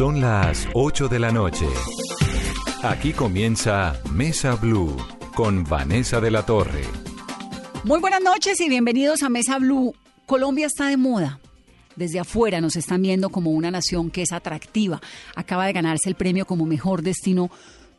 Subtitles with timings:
[0.00, 1.66] Son las 8 de la noche.
[2.82, 4.96] Aquí comienza Mesa Blue
[5.34, 6.84] con Vanessa de la Torre.
[7.84, 9.94] Muy buenas noches y bienvenidos a Mesa Blue.
[10.24, 11.38] Colombia está de moda.
[11.96, 15.02] Desde afuera nos están viendo como una nación que es atractiva.
[15.36, 17.50] Acaba de ganarse el premio como mejor destino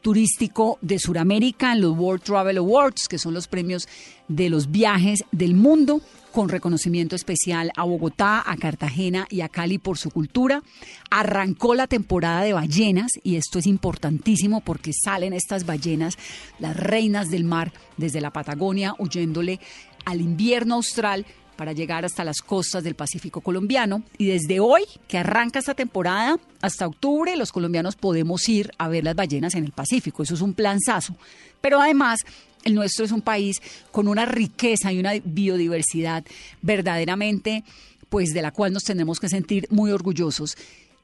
[0.02, 3.88] turístico de Sudamérica en los World Travel Awards, que son los premios
[4.28, 6.02] de los viajes del mundo,
[6.32, 10.64] con reconocimiento especial a Bogotá, a Cartagena y a Cali por su cultura.
[11.10, 16.18] Arrancó la temporada de ballenas y esto es importantísimo porque salen estas ballenas,
[16.60, 19.60] las reinas del mar, desde la Patagonia, huyéndole
[20.06, 21.26] al invierno austral
[21.62, 24.02] para llegar hasta las costas del Pacífico colombiano.
[24.18, 29.04] Y desde hoy, que arranca esta temporada, hasta octubre, los colombianos podemos ir a ver
[29.04, 30.24] las ballenas en el Pacífico.
[30.24, 31.16] Eso es un planzazo.
[31.62, 32.22] Pero además,
[32.64, 36.26] el nuestro es un país con una riqueza y una biodiversidad
[36.64, 37.64] verdaderamente,
[38.10, 40.58] pues de la cual nos tenemos que sentir muy orgullosos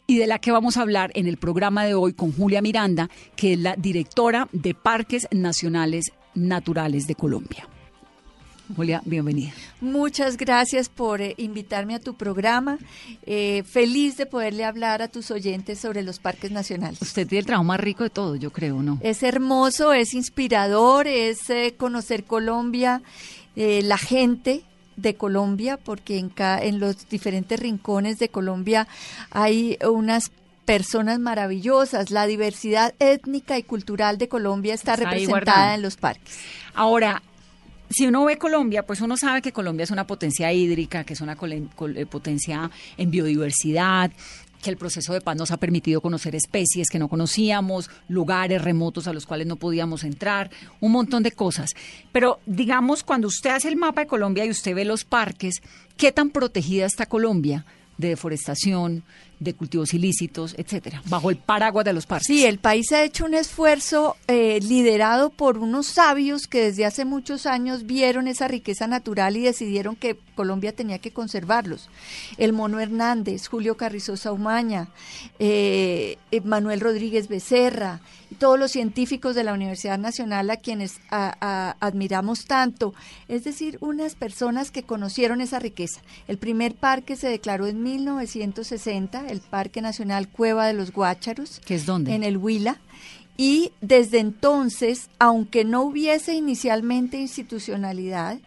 [0.07, 3.11] y de la que vamos a hablar en el programa de hoy con Julia Miranda,
[3.35, 7.67] que es la directora de Parques Nacionales Naturales de Colombia.
[8.75, 9.53] Julia, bienvenida.
[9.79, 12.77] Muchas gracias por eh, invitarme a tu programa.
[13.25, 17.01] Eh, feliz de poderle hablar a tus oyentes sobre los parques nacionales.
[17.01, 18.99] Usted tiene el trabajo más rico de todo, yo creo, ¿no?
[19.01, 23.01] Es hermoso, es inspirador, es eh, conocer Colombia,
[23.55, 24.61] la gente
[24.97, 28.87] de Colombia, porque en, en los diferentes rincones de Colombia
[29.31, 30.31] hay unas
[30.65, 32.11] personas maravillosas.
[32.11, 36.37] La diversidad étnica y cultural de Colombia está, está representada en los parques.
[36.75, 37.23] Ahora,
[37.89, 41.21] si uno ve Colombia, pues uno sabe que Colombia es una potencia hídrica, que es
[41.21, 44.11] una eh, potencia en biodiversidad,
[44.61, 49.07] que el proceso de paz nos ha permitido conocer especies que no conocíamos, lugares remotos
[49.07, 50.49] a los cuales no podíamos entrar,
[50.81, 51.71] un montón de cosas.
[52.11, 55.61] Pero digamos, cuando usted hace el mapa de Colombia y usted ve los parques,
[55.95, 57.65] ¿qué tan protegida está Colombia?
[57.97, 59.03] de deforestación,
[59.39, 62.27] de cultivos ilícitos, etcétera, bajo el paraguas de los parques.
[62.27, 67.05] Sí, el país ha hecho un esfuerzo eh, liderado por unos sabios que desde hace
[67.05, 71.89] muchos años vieron esa riqueza natural y decidieron que Colombia tenía que conservarlos.
[72.37, 74.87] El Mono Hernández, Julio Carrizosa Umaña,
[75.39, 82.45] eh, Manuel Rodríguez Becerra, y todos los científicos de la Universidad Nacional a quienes admiramos
[82.45, 82.93] tanto,
[83.27, 86.01] es decir, unas personas que conocieron esa riqueza.
[86.27, 91.61] El primer parque se declaró en 1960 el Parque Nacional Cueva de los Guácharos.
[91.65, 92.13] ¿Qué es dónde?
[92.13, 92.79] En el Huila.
[93.37, 98.39] Y desde entonces, aunque no hubiese inicialmente institucionalidad,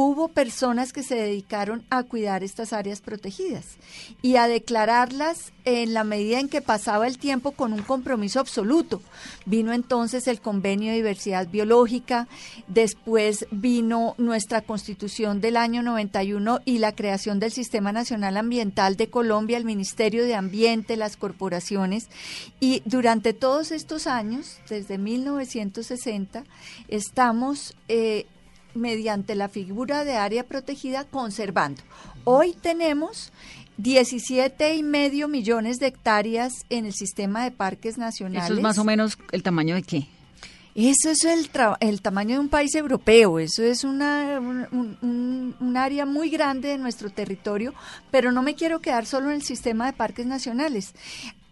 [0.00, 3.78] hubo personas que se dedicaron a cuidar estas áreas protegidas
[4.22, 9.02] y a declararlas en la medida en que pasaba el tiempo con un compromiso absoluto.
[9.44, 12.28] Vino entonces el convenio de diversidad biológica,
[12.68, 19.10] después vino nuestra constitución del año 91 y la creación del Sistema Nacional Ambiental de
[19.10, 22.06] Colombia, el Ministerio de Ambiente, las corporaciones
[22.60, 26.44] y durante todos estos años, desde 1960,
[26.86, 27.74] estamos...
[27.88, 28.26] Eh,
[28.78, 31.82] mediante la figura de área protegida conservando.
[32.24, 33.32] Hoy tenemos
[33.78, 38.50] 17 y medio millones de hectáreas en el sistema de parques nacionales.
[38.50, 40.08] ¿Eso es más o menos el tamaño de qué?
[40.74, 41.50] Eso es el,
[41.80, 46.78] el tamaño de un país europeo, eso es una, un, un, área muy grande de
[46.78, 47.74] nuestro territorio,
[48.12, 50.94] pero no me quiero quedar solo en el sistema de parques nacionales.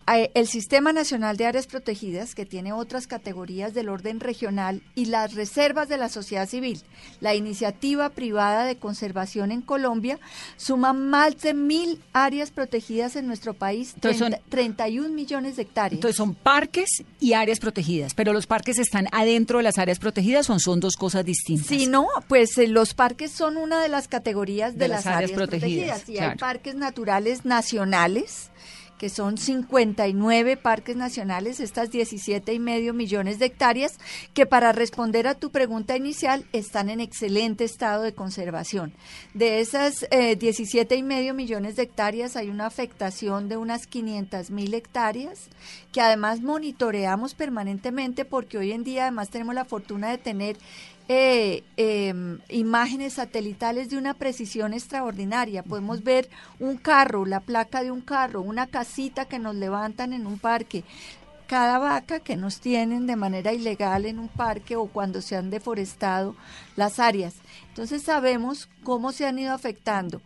[0.06, 5.34] El Sistema Nacional de Áreas Protegidas, que tiene otras categorías del orden regional, y las
[5.34, 6.80] reservas de la sociedad civil,
[7.20, 10.20] la iniciativa privada de conservación en Colombia,
[10.56, 15.94] suman más de mil áreas protegidas en nuestro país, Entonces son, 31 millones de hectáreas.
[15.94, 20.48] Entonces son parques y áreas protegidas, pero los parques están adentro de las áreas protegidas
[20.50, 21.66] o son dos cosas distintas.
[21.66, 26.08] Sí, no, pues eh, los parques son una de las categorías de, las, áreas, protegidas.
[26.08, 28.50] Y hay parques naturales nacionales
[28.98, 33.98] que son 59 parques nacionales, estas 17 y medio millones de hectáreas,
[34.34, 38.92] que para responder a tu pregunta inicial están en excelente estado de conservación.
[39.34, 44.50] De esas 17 eh, y medio millones de hectáreas hay una afectación de unas 500
[44.50, 45.48] mil hectáreas,
[45.92, 50.56] que además monitoreamos permanentemente porque hoy en día además tenemos la fortuna de tener
[51.08, 55.62] eh, em, imágenes satelitales de una precisión extraordinaria.
[55.62, 60.26] Podemos ver un carro, la placa de un carro, una casita que nos levantan en
[60.26, 60.84] un parque,
[61.47, 65.50] cada vaca que nos tienen de manera ilegal en un parque o cuando se han
[65.50, 66.34] deforestado
[66.74, 67.34] las áreas.
[67.68, 70.20] Entonces sabemos cómo se han ido afectando.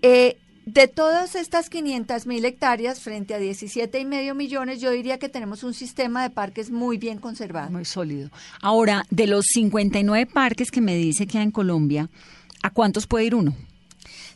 [0.00, 0.38] Eh,
[0.68, 5.30] de todas estas 500 mil hectáreas frente a 17 y medio millones, yo diría que
[5.30, 7.70] tenemos un sistema de parques muy bien conservado.
[7.70, 8.28] Muy sólido.
[8.60, 12.10] Ahora, de los 59 parques que me dice que hay en Colombia,
[12.62, 13.56] ¿a cuántos puede ir uno?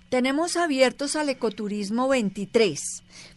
[0.09, 2.81] Tenemos abiertos al ecoturismo 23,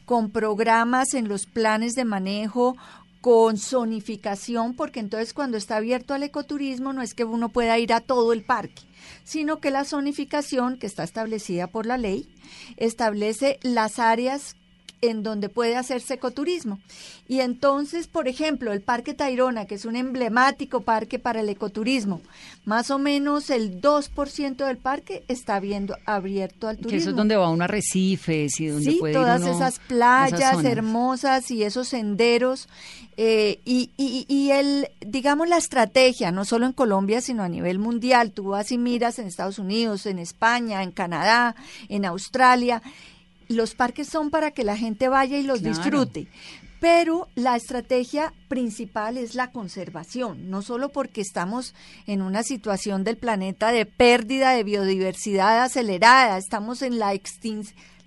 [0.06, 2.78] con programas en los planes de manejo,
[3.26, 7.92] con zonificación, porque entonces cuando está abierto al ecoturismo no es que uno pueda ir
[7.92, 8.84] a todo el parque,
[9.24, 12.30] sino que la zonificación, que está establecida por la ley,
[12.78, 14.56] establece las áreas
[15.10, 16.80] en donde puede hacerse ecoturismo.
[17.28, 22.22] Y entonces, por ejemplo, el Parque Tayrona, que es un emblemático parque para el ecoturismo,
[22.66, 26.92] más o menos el 2% del parque está viendo, abierto al turismo.
[26.92, 30.64] Que eso es donde va uno a arrecifes y donde sí, puede todas esas playas
[30.64, 32.68] hermosas y esos senderos.
[33.18, 37.80] Eh, y, y, y el, digamos, la estrategia, no solo en Colombia, sino a nivel
[37.80, 41.56] mundial, tú vas y miras en Estados Unidos, en España, en Canadá,
[41.88, 42.82] en Australia,
[43.48, 46.28] los parques son para que la gente vaya y los disfrute.
[46.80, 51.74] Pero la estrategia principal es la conservación, no solo porque estamos
[52.06, 57.14] en una situación del planeta de pérdida de biodiversidad acelerada, estamos en la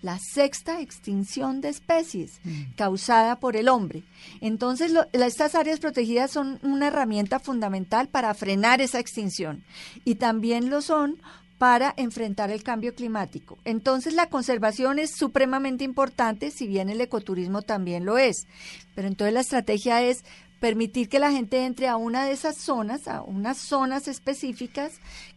[0.03, 2.75] la sexta extinción de especies mm.
[2.77, 4.05] causada por el hombre.
[4.41, 9.65] Entonces, estas áreas protegidas son una herramienta fundamental para frenar esa extinción
[10.05, 11.21] y también lo son
[11.59, 13.59] para enfrentar el cambio climático.
[13.65, 18.47] Entonces la conservación es supremamente importante, si bien el ecoturismo también lo es.
[18.95, 20.25] Pero entonces la estrategia es
[20.61, 24.93] permitir que la gente entre a una de esas zonas, a unas zonas específicas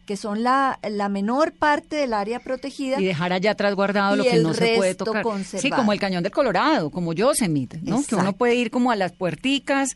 [0.06, 3.00] que son la, la menor parte del área protegida.
[3.00, 5.24] Y dejar allá atrás guardado lo que no se puede tocar.
[5.44, 8.02] Sí, como el cañón del Colorado, como Yosemite, ¿no?
[8.02, 9.90] Que uno puede ir como a las puerticas,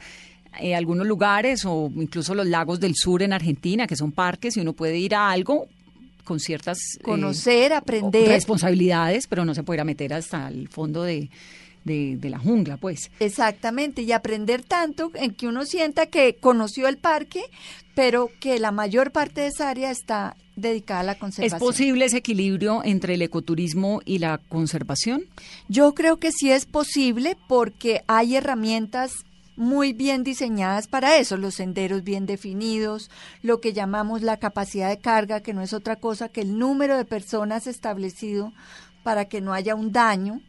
[0.60, 4.60] eh, algunos lugares o incluso los lagos del sur en Argentina, que son parques, y
[4.60, 5.68] uno puede ir a algo
[6.26, 6.78] con ciertas...
[6.98, 8.28] Eh, Conocer, aprender.
[8.28, 11.30] Responsabilidades, pero no se puede meter hasta el fondo de,
[11.86, 13.10] de, la jungla, pues.
[13.20, 17.44] Exactamente, y aprender tanto en que uno sienta que conoció el parque,
[17.94, 21.56] pero que la mayor parte de esa área está dedicada a la conservación.
[21.56, 25.24] ¿Es posible ese equilibrio entre el ecoturismo y la conservación?
[25.68, 29.12] Yo creo que sí es posible porque hay herramientas
[29.56, 33.10] muy bien diseñadas para eso, los senderos bien definidos,
[33.42, 36.96] lo que llamamos la capacidad de carga, que no es otra cosa que el número
[36.96, 38.52] de personas establecido
[39.02, 40.40] para que no haya un daño,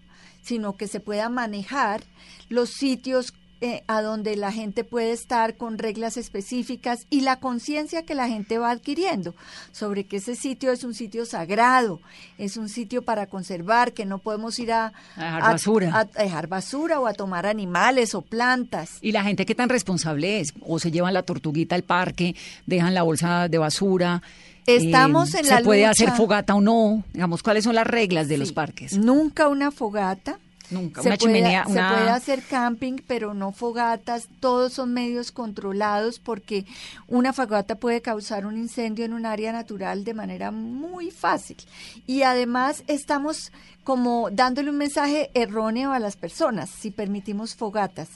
[0.42, 2.04] sino que se pueda manejar
[2.50, 8.04] los sitios eh, a donde la gente puede estar con reglas específicas y la conciencia
[8.04, 9.33] que la gente va adquiriendo
[9.71, 12.00] sobre que ese sitio es un sitio sagrado,
[12.38, 15.92] es un sitio para conservar, que no podemos ir a, dejar basura.
[15.98, 19.00] A, dejar basura o a tomar animales o plantas.
[19.01, 22.36] Y la gente que tan responsable es, o se llevan la tortuguita al parque,
[22.68, 24.21] dejan la bolsa de basura.
[24.68, 27.03] Estamos eh, en la ¿Se puede hacer fogata o no?
[27.13, 28.98] Digamos, ¿cuáles son las reglas de los parques?
[28.98, 30.38] Nunca una fogata
[30.69, 31.65] Nunca, se una puede, chimenea.
[31.65, 34.27] Se puede hacer camping, pero no fogatas.
[34.39, 36.65] Todos son medios controlados porque
[37.07, 41.57] una fogata puede causar un incendio en un área natural de manera muy fácil.
[42.05, 43.51] Y además estamos
[43.83, 48.09] como dándole un mensaje erróneo a las personas si permitimos fogatas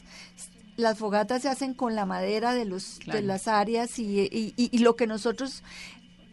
[0.78, 4.78] las fogatas se hacen con la madera de los de las áreas y, y, y,
[4.80, 5.64] lo que nosotros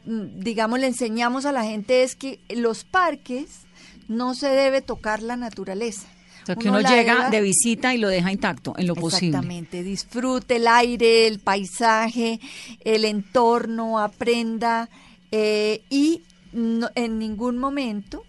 [0.06, 3.66] mm, digamos le enseñamos a la gente es que los parques
[4.08, 6.08] no se debe tocar la naturaleza.
[6.43, 9.37] O sea, que uno, llega de visita y lo deja intacto en lo posible.
[9.37, 12.40] Exactamente, disfrute el aire, el paisaje,
[12.84, 14.88] el entorno, aprenda
[15.31, 16.22] eh, y
[16.52, 18.25] en ningún momento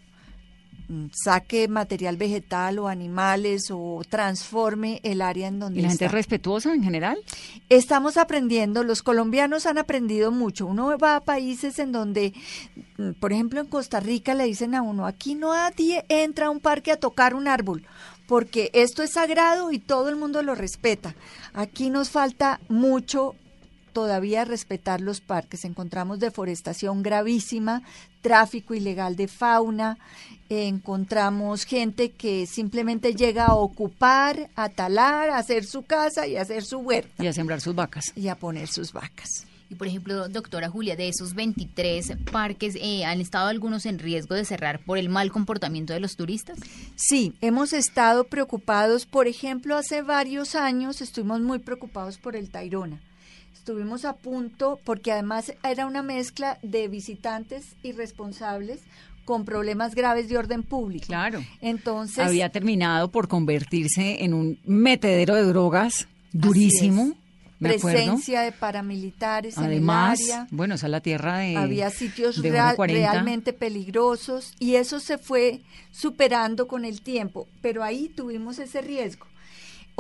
[1.14, 6.12] saque material vegetal o animales o transforme el área en donde ¿Y la gente es
[6.12, 7.20] respetuosa en general?
[7.70, 10.66] Estamos aprendiendo, los colombianos han aprendido mucho.
[10.66, 12.34] Uno va a países en donde,
[12.98, 16.50] mm, por ejemplo, en Costa Rica le dicen a uno, aquí no nadie entra a
[16.50, 17.86] un parque a tocar un árbol,
[18.28, 21.16] porque esto es sagrado y todo el mundo lo respeta.
[21.54, 23.36] Aquí nos falta mucho
[23.90, 25.66] todavía respetar los parques.
[25.66, 27.84] Encontramos deforestación gravísima,
[28.22, 29.98] tráfico ilegal de fauna,
[30.50, 36.42] encontramos gente que simplemente llega a ocupar, a talar, a hacer su casa y a
[36.42, 37.24] hacer su huerta.
[37.24, 38.14] Y a sembrar sus vacas.
[38.16, 39.46] Y a poner sus vacas.
[39.70, 44.34] Y por ejemplo, doctora Julia, de esos 23 parques, eh, ¿han estado algunos en riesgo
[44.34, 46.58] de cerrar por el mal comportamiento de los turistas?
[46.96, 49.06] Sí, hemos estado preocupados.
[49.06, 53.00] Por ejemplo, hace varios años estuvimos muy preocupados por el Tairona
[53.60, 58.82] estuvimos a punto, porque además era una mezcla de visitantes irresponsables
[59.26, 61.06] con problemas graves de orden público.
[61.08, 61.44] Claro.
[61.62, 62.26] Entonces.
[62.26, 67.14] Había terminado por convertirse en un metedero de drogas durísimo.
[67.60, 70.48] presencia de paramilitares Además, en el área.
[70.50, 71.58] Bueno, esa es la tierra de.
[71.58, 75.62] Había sitios realmente peligrosos y eso se fue
[75.92, 79.28] superando con el tiempo, pero ahí tuvimos ese riesgo.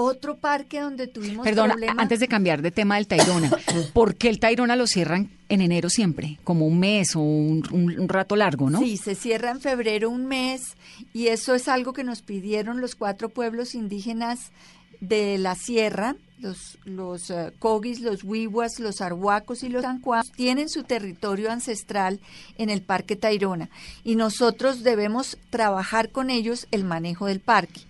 [0.01, 3.51] Otro parque donde tuvimos Perdona, antes de cambiar de tema del Tairona,
[3.94, 8.08] ¿por qué el Tairona lo cierran en enero siempre, como un mes o un, un,
[8.08, 8.79] rato largo, ¿no?
[8.79, 10.77] Sí, se cierra en febrero un mes
[11.12, 14.51] y eso es algo que nos pidieron los cuatro pueblos indígenas
[15.00, 20.70] de la sierra los, los uh, Kogis, los Wiwas, los Arhuacos y los Ancuas tienen
[20.70, 22.20] su territorio ancestral
[22.58, 23.70] en el Parque Tayrona
[24.03, 27.82] y nosotros debemos trabajar con ellos el manejo del parque.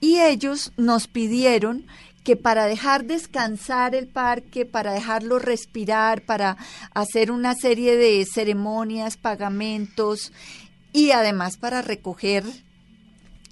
[0.00, 1.86] Y ellos nos pidieron
[2.24, 6.56] que para dejar descansar el parque, para dejarlo respirar, para
[6.92, 10.32] hacer una serie de ceremonias, pagamentos
[10.92, 12.44] y además para recoger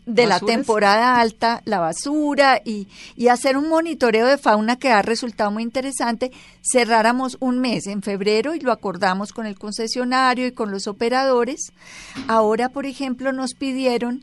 [0.08, 5.02] de la temporada alta, la basura y, y, hacer un monitoreo de fauna que ha
[5.02, 6.32] resultado muy interesante.
[6.62, 11.72] Cerráramos un mes en febrero y lo acordamos con el concesionario y con los operadores.
[12.26, 14.22] Ahora, por ejemplo, nos pidieron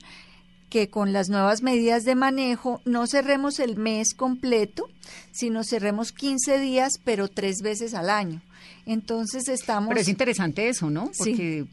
[0.70, 4.89] que con las nuevas medidas de manejo no cerremos el mes completo,
[5.32, 8.42] sino cerremos 15 días, pero tres veces al año.
[8.88, 9.89] Entonces estamos...
[9.89, 11.12] Pero es interesante eso, ¿no?
[11.15, 11.65] Porque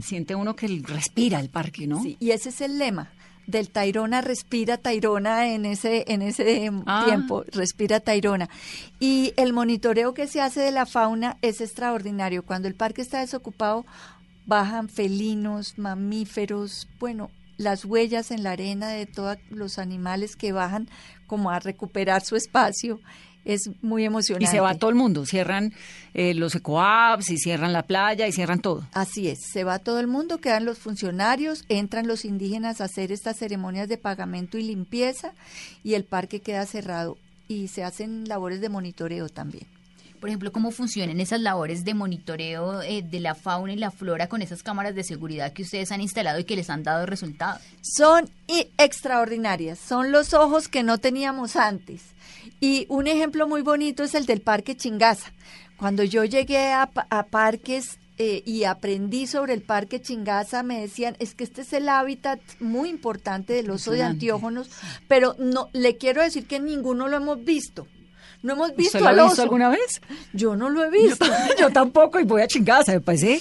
[0.00, 2.02] siente uno que respira el parque, ¿no?
[2.02, 3.12] Sí, y ese es el lema
[3.46, 7.04] del Tairona, respira Tairona en ese, en ese ah.
[7.06, 8.48] tiempo, respira Tairona.
[8.98, 12.44] Y el monitoreo que se hace de la fauna es extraordinario.
[12.44, 13.84] Cuando el parque está desocupado,
[14.46, 20.88] bajan felinos, mamíferos, bueno, las huellas en la arena de todos los animales que bajan
[21.26, 23.00] como a recuperar su espacio
[23.46, 24.44] es muy emocionante.
[24.44, 25.72] Y se va todo el mundo, cierran
[26.12, 28.86] eh, los ecoabs y cierran la playa y cierran todo.
[28.92, 33.12] Así es, se va todo el mundo, quedan los funcionarios, entran los indígenas a hacer
[33.12, 35.32] estas ceremonias de pagamento y limpieza
[35.84, 37.16] y el parque queda cerrado
[37.48, 39.66] y se hacen labores de monitoreo también.
[40.20, 44.28] Por ejemplo, ¿cómo funcionan esas labores de monitoreo eh, de la fauna y la flora
[44.28, 47.62] con esas cámaras de seguridad que ustedes han instalado y que les han dado resultados?
[47.82, 48.28] Son
[48.78, 52.15] extraordinarias, son los ojos que no teníamos antes
[52.60, 55.32] y un ejemplo muy bonito es el del Parque Chingaza.
[55.76, 56.88] Cuando yo llegué a,
[57.30, 61.88] parques eh, y aprendí sobre el Parque Chingaza, me decían, es que este es el
[61.88, 64.70] hábitat muy importante del oso de antiógenos,
[65.06, 67.86] pero no le quiero decir que ninguno lo hemos visto.
[68.42, 69.28] No hemos visto lo al oso.
[69.28, 70.00] visto alguna vez?
[70.32, 71.26] Yo no lo he visto.
[71.58, 73.40] Yo, tampoco y voy a Chingaza, me parece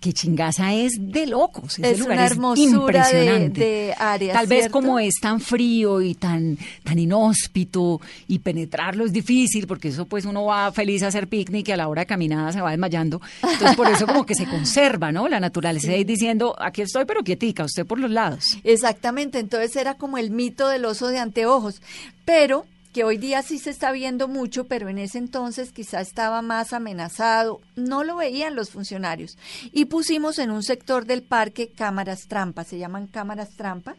[0.00, 1.78] que Chingaza es de locos.
[1.78, 4.32] Es una hermosura de, área.
[4.32, 9.88] Tal vez como es tan frío y tan, tan inhóspito y penetrarlo es difícil porque
[9.88, 12.60] eso pues uno va feliz a hacer picnic y a la hora de caminada se
[12.60, 13.20] va desmayando.
[13.42, 15.28] Entonces por eso como que se conserva, ¿no?
[15.28, 16.04] La naturaleza sí.
[16.04, 18.58] diciendo, aquí estoy pero quietica, usted por los lados.
[18.64, 21.82] Exactamente, entonces era como el mito del oso de anteojos.
[22.24, 22.66] Pero
[22.98, 26.72] que hoy día sí se está viendo mucho, pero en ese entonces quizá estaba más
[26.72, 29.38] amenazado, no lo veían los funcionarios.
[29.70, 33.94] Y pusimos en un sector del parque cámaras trampa, se llaman cámaras trampa,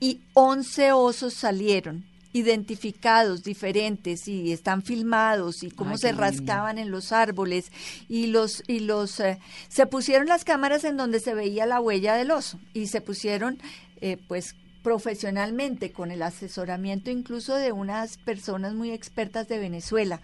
[0.00, 7.12] y 11 osos salieron identificados diferentes y están filmados y cómo se rascaban en los
[7.12, 7.70] árboles
[8.08, 12.16] y los y los eh, se pusieron las cámaras en donde se veía la huella
[12.16, 13.60] del oso y se pusieron
[14.00, 20.20] eh, pues profesionalmente con el asesoramiento incluso de unas personas muy expertas de Venezuela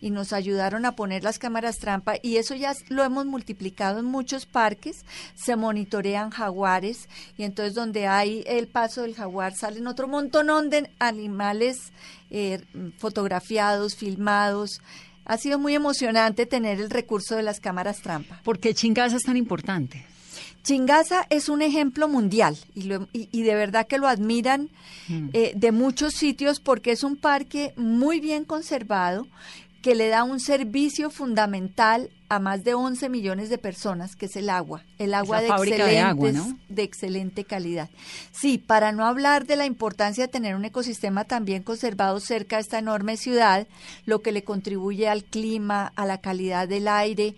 [0.00, 4.04] y nos ayudaron a poner las cámaras trampa y eso ya lo hemos multiplicado en
[4.06, 5.04] muchos parques,
[5.34, 10.90] se monitorean jaguares y entonces donde hay el paso del jaguar salen otro montón de
[10.98, 11.92] animales
[12.30, 12.60] eh,
[12.98, 14.80] fotografiados, filmados.
[15.24, 18.40] Ha sido muy emocionante tener el recurso de las cámaras trampa.
[18.42, 20.04] ¿Por qué Chingaza es tan importante?
[20.62, 24.70] Chingaza es un ejemplo mundial y, y, de verdad que lo admiran
[25.08, 25.28] mm.
[25.32, 29.26] eh, de muchos sitios porque es un parque muy bien conservado
[29.82, 34.36] que le da un servicio fundamental a más de 11 millones de personas, que es
[34.36, 35.48] el agua, el agua de,
[36.68, 37.90] de, excelente calidad.
[38.30, 42.62] Sí, para no hablar de la importancia de tener un ecosistema también conservado cerca de
[42.62, 43.66] esta enorme ciudad,
[44.06, 47.34] lo que le contribuye al clima, a la calidad del aire,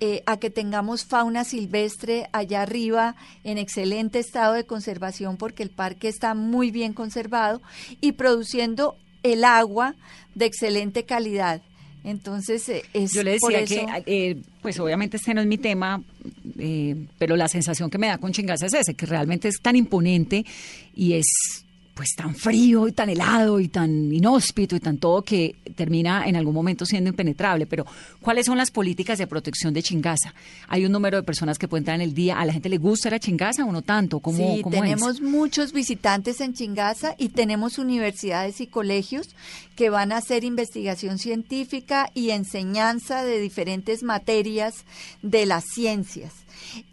[0.00, 5.70] eh, a que tengamos fauna silvestre allá arriba en excelente estado de conservación porque el
[5.70, 7.60] parque está muy bien conservado
[8.00, 9.96] y produciendo el agua
[10.36, 11.62] de excelente calidad.
[12.04, 16.00] Entonces, eh, es Yo le decía que, eh, pues obviamente este no es mi tema,
[17.18, 20.44] pero la sensación que me da con Chingaza es ese, que realmente es tan imponente
[20.94, 21.64] y es
[21.98, 26.36] pues tan frío y tan helado y tan inhóspito y tan todo que termina en
[26.36, 27.66] algún momento siendo impenetrable.
[27.66, 27.84] Pero,
[28.20, 30.32] ¿cuáles son las políticas de protección de Chingaza?
[30.68, 32.38] Hay un número de personas que pueden entrar en el día.
[32.38, 34.20] ¿A la gente le gusta la Chingaza o no tanto?
[34.20, 39.30] ¿Cómo, sí, tenemos muchos visitantes en Chingaza y tenemos universidades y colegios
[39.74, 44.84] que van a hacer investigación científica y enseñanza de diferentes materias
[45.22, 46.32] de las ciencias.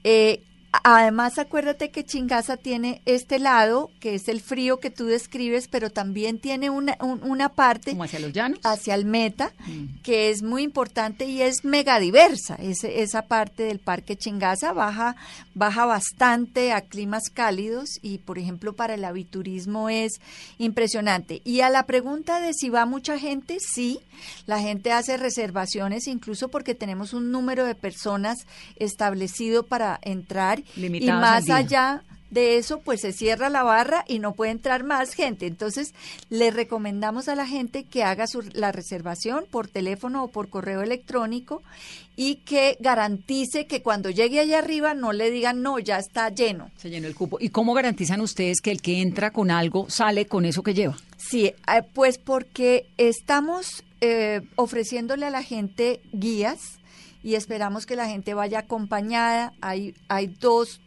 [0.03, 0.41] Eh,
[0.84, 5.89] Además, acuérdate que Chingaza tiene este lado, que es el frío que tú describes, pero
[5.89, 7.91] también tiene una, una parte...
[7.91, 8.60] Como hacia los llanos.
[8.63, 10.01] Hacia el meta, mm.
[10.03, 12.55] que es muy importante y es megadiversa.
[12.55, 15.15] esa parte del parque Chingaza baja,
[15.53, 20.20] baja bastante a climas cálidos y, por ejemplo, para el aviturismo es
[20.58, 21.41] impresionante.
[21.44, 24.00] Y a la pregunta de si va mucha gente, sí,
[24.46, 28.46] la gente hace reservaciones, incluso porque tenemos un número de personas
[28.77, 32.03] establecido para entrar y más allá
[32.36, 35.48] de eso, pues se cierra la barra y no puede entrar más gente.
[35.48, 35.93] Entonces,
[36.29, 40.81] le recomendamos a la gente que haga su, la reservación por teléfono o por correo
[40.81, 41.63] electrónico
[42.15, 46.69] y que garantice que cuando llegue allá arriba no le digan, no, ya está lleno.
[46.77, 47.38] Se llenó el cupo.
[47.39, 50.98] ¿Y cómo garantizan ustedes que el que entra con algo sale con eso que lleva?
[51.17, 51.55] Sí, eh,
[51.93, 56.79] pues porque estamos eh, ofreciéndole a la gente guías
[57.25, 59.51] y esperamos que la gente vaya acompañada.
[59.60, 60.79] Hay, hay dos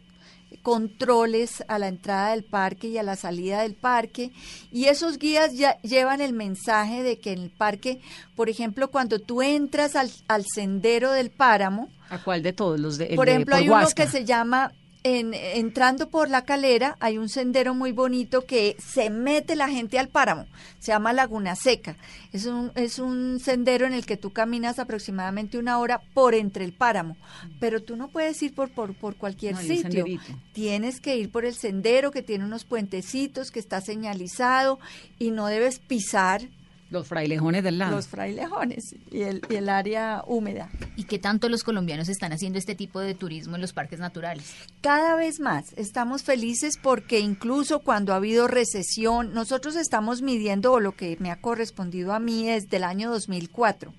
[0.61, 4.31] controles a la entrada del parque y a la salida del parque
[4.71, 7.99] y esos guías ya llevan el mensaje de que en el parque,
[8.37, 12.97] por ejemplo, cuando tú entras al, al sendero del páramo, ¿a cuál de todos los
[12.97, 14.71] de Por ejemplo, hay uno que se llama
[15.03, 19.97] en, entrando por la calera hay un sendero muy bonito que se mete la gente
[19.97, 20.45] al páramo,
[20.79, 21.95] se llama Laguna Seca.
[22.33, 26.65] Es un, es un sendero en el que tú caminas aproximadamente una hora por entre
[26.65, 27.17] el páramo,
[27.59, 30.05] pero tú no puedes ir por, por, por cualquier sitio.
[30.53, 34.79] Tienes que ir por el sendero que tiene unos puentecitos, que está señalizado
[35.17, 36.49] y no debes pisar
[36.89, 37.95] los frailejones del lado.
[37.95, 40.69] Los frailejones y el, y el área húmeda.
[40.95, 44.45] ¿Y qué tanto los colombianos están haciendo este tipo de turismo en los parques naturales?
[44.81, 45.73] Cada vez más.
[45.75, 51.31] Estamos felices porque incluso cuando ha habido recesión, nosotros estamos midiendo, o lo que me
[51.31, 53.93] ha correspondido a mí es del año 2004.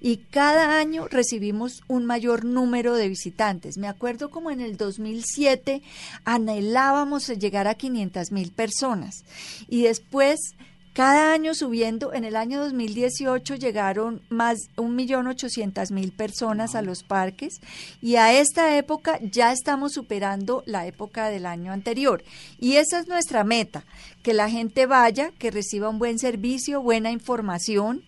[0.00, 3.76] Y cada año recibimos un mayor número de visitantes.
[3.76, 5.82] Me acuerdo como en el 2007
[6.24, 9.24] anhelábamos llegar a 500 mil personas.
[9.68, 10.54] Y después
[10.92, 17.60] cada año subiendo, en el año 2018 llegaron más de 1.800.000 personas a los parques
[18.02, 22.24] y a esta época ya estamos superando la época del año anterior.
[22.58, 23.84] Y esa es nuestra meta,
[24.24, 28.02] que la gente vaya, que reciba un buen servicio, buena información,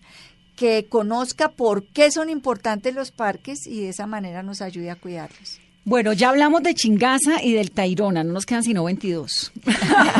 [0.57, 4.97] que conozca por qué son importantes los parques y de esa manera nos ayude a
[4.97, 5.62] cuidarlos.
[5.85, 9.51] Bueno, ya hablamos de Chingaza y del Tairona, no nos quedan sino 22.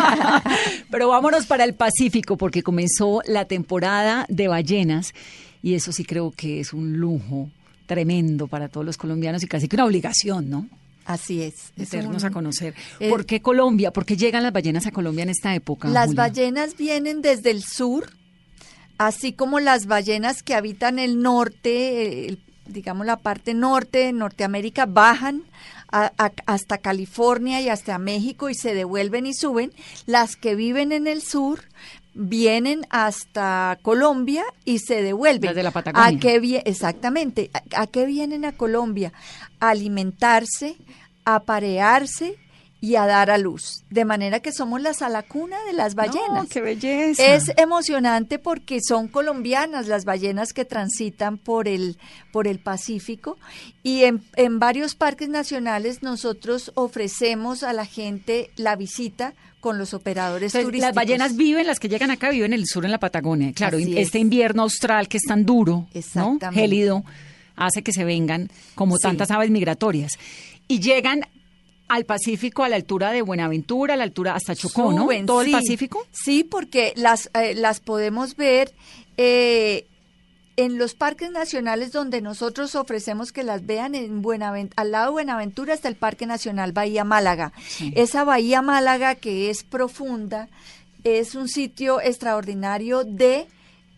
[0.92, 5.14] Pero vámonos para el Pacífico porque comenzó la temporada de ballenas
[5.62, 7.50] y eso sí creo que es un lujo
[7.86, 10.68] tremendo para todos los colombianos y casi que una obligación, ¿no?
[11.06, 11.72] Así es.
[11.76, 12.74] Meternos a conocer.
[13.10, 13.92] ¿Por qué Colombia?
[13.92, 15.88] ¿Por qué llegan las ballenas a Colombia en esta época?
[15.90, 18.10] Las ballenas vienen desde el sur,
[18.98, 24.86] así como las ballenas que habitan el norte, el digamos, la parte norte de Norteamérica,
[24.86, 25.44] bajan
[26.48, 29.72] hasta California y hasta México y se devuelven y suben.
[30.08, 31.62] Las que viven en el sur
[32.16, 35.54] vienen hasta Colombia y se devuelven.
[35.54, 36.08] de la Patagonia.
[36.08, 37.52] ¿A qué exactamente.
[37.76, 39.14] ¿A, qué vienen a Colombia?
[39.60, 40.78] A alimentarse,
[41.26, 42.38] a parearse
[42.84, 43.86] y a dar a luz.
[43.90, 46.50] De manera que somos la salacuna de las ballenas.
[46.50, 47.34] ¡Qué belleza!
[47.34, 51.98] Es emocionante porque son colombianas las ballenas que transitan por el,
[52.34, 53.38] por el Pacífico
[53.84, 59.94] y en, en varios parques nacionales nosotros ofrecemos a la gente la visita con los
[59.94, 60.82] operadores turísticos.
[60.82, 63.54] Las ballenas viven, las que llegan acá viven en el sur, en la Patagonia.
[63.54, 66.38] Claro, este invierno austral que es tan duro, ¿no?
[66.52, 67.06] gélido,
[67.56, 70.20] hace que se vengan como tantas aves migratorias.
[70.68, 71.22] Y llegan
[71.88, 75.08] al Pacífico a la altura de Buenaventura, a la altura hasta Chocó, ¿no?
[75.26, 76.06] ¿Todo el Pacífico?
[76.12, 78.74] Sí, porque las, eh, las podemos ver
[79.18, 79.86] eh,
[80.56, 85.12] en los parques nacionales donde nosotros ofrecemos que las vean en Buenavent al lado de
[85.14, 87.54] Buenaventura está el Parque Nacional Bahía Málaga.
[87.96, 90.48] Esa Bahía Málaga que es profunda
[91.04, 93.48] es un sitio extraordinario de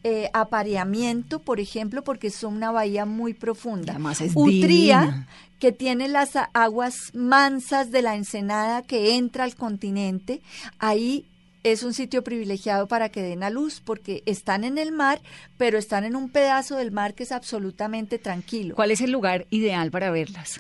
[0.04, 3.94] eh, apareamiento, por ejemplo, porque es una bahía muy profunda.
[3.94, 5.28] Además es Utría,
[5.66, 10.40] que tiene las aguas mansas de la ensenada que entra al continente,
[10.78, 11.26] ahí
[11.64, 15.24] es un sitio privilegiado para que den a luz, porque están en el mar,
[15.58, 18.76] pero están en un pedazo del mar que es absolutamente tranquilo.
[18.76, 20.60] ¿Cuál es el lugar ideal para verlas?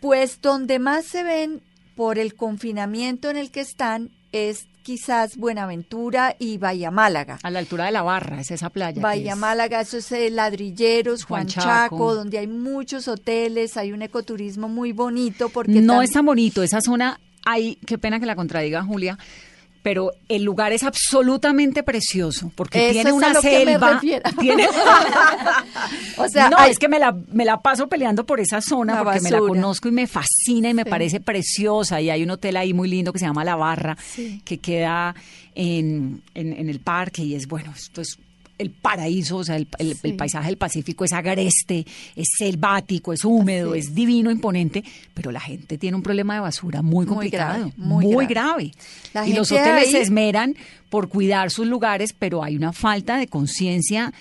[0.00, 1.60] Pues donde más se ven
[1.94, 7.40] por el confinamiento en el que están es quizás Buenaventura y Bahía Málaga.
[7.42, 9.02] A la altura de la barra, es esa playa.
[9.02, 14.68] Bahía Málaga, eso es eh, Ladrilleros, Juan, Chaco, donde hay muchos hoteles, hay un ecoturismo
[14.68, 15.48] muy bonito.
[15.48, 19.18] porque No es tan bonito, esa zona, hay, qué pena que la contradiga Julia,
[19.86, 24.00] pero el lugar es absolutamente precioso porque tiene una selva.
[24.40, 24.66] Tiene...
[26.16, 29.20] o sea, no, es que me la, me la paso peleando por esa zona porque
[29.20, 32.00] me la conozco y me fascina y me parece preciosa.
[32.00, 33.96] Y hay un hotel ahí muy lindo que se llama La Barra,
[34.44, 35.14] que queda
[35.54, 38.18] en, en, el parque y es bueno, esto es
[38.58, 39.66] el paraíso, o sea, el,
[40.16, 43.94] paisaje del Pacífico es agreste, es selvático, es húmedo, es.
[43.94, 44.82] divino, imponente,
[45.14, 48.72] pero la gente tiene un problema de basura muy complicado, muy grave.
[49.26, 50.54] y los hoteles se esmeran
[50.88, 54.12] por cuidar sus lugares, pero hay una falta de conciencia,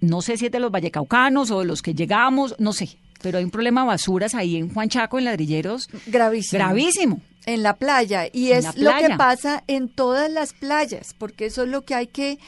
[0.00, 3.38] no sé si es de los vallecaucanos o de los que llegamos, no sé, pero
[3.38, 5.88] hay un problema de basuras ahí en Juan Chaco, en Ladrilleros.
[6.06, 6.58] Gravísimo.
[6.58, 7.20] Gravísimo.
[7.46, 8.26] En la playa.
[8.30, 12.06] Y es lo que pasa en todas las playas, porque eso es lo que hay
[12.06, 12.38] que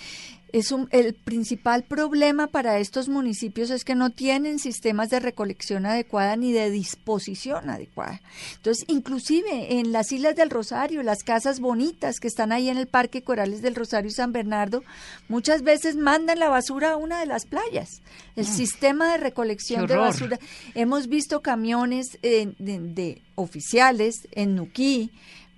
[0.58, 6.34] es el principal problema para estos municipios es que no tienen sistemas de recolección adecuada
[6.36, 8.22] ni de disposición adecuada.
[8.56, 12.86] Entonces, inclusive en las Islas del Rosario, las casas bonitas que están ahí en el
[12.86, 14.82] Parque Corales del Rosario y San Bernardo,
[15.28, 18.00] muchas veces mandan la basura a una de las playas.
[18.34, 18.50] El ah.
[18.50, 20.38] sistema de recolección de basura.
[20.74, 25.10] Hemos visto camiones eh, de, oficiales en Nuquí,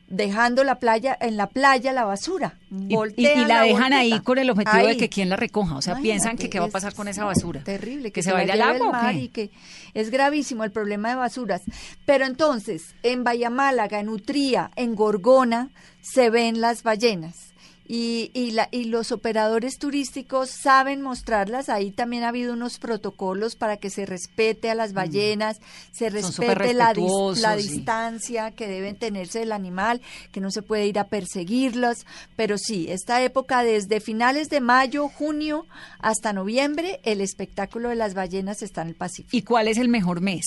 [0.09, 2.59] dejando la playa en la playa la basura.
[2.71, 6.37] Y, la, dejan ahí con el objetivo de que quien la recoja o sea piensan
[6.37, 7.63] que qué va a pasar con esa basura.
[7.63, 9.51] Terrible que, se, vaya al agua y que
[9.95, 11.63] es gravísimo el problema de basuras.
[12.05, 17.48] Pero entonces en Málaga en Utría en Gorgona se ven las ballenas
[17.89, 21.71] y, y, la, y los operadores turísticos saben mostrarlas.
[21.71, 24.95] Ahí también ha habido unos protocolos para que se respete a las mm.
[24.95, 26.93] ballenas, se respete la,
[27.41, 32.07] la distancia que deben tenerse del animal, que no se puede ir a perseguirlos.
[32.37, 35.67] Pero sí, esta época desde finales de mayo, junio
[35.99, 39.37] hasta noviembre, el espectáculo de las ballenas está en el Pacífico.
[39.37, 40.45] ¿Y cuál es el mejor mes?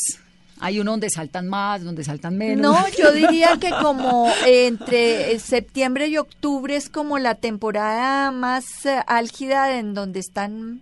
[0.64, 2.62] Hay uno donde saltan más, donde saltan menos.
[2.62, 9.02] No, yo diría que como entre septiembre y octubre es como la temporada más eh,
[9.08, 10.82] álgida en donde están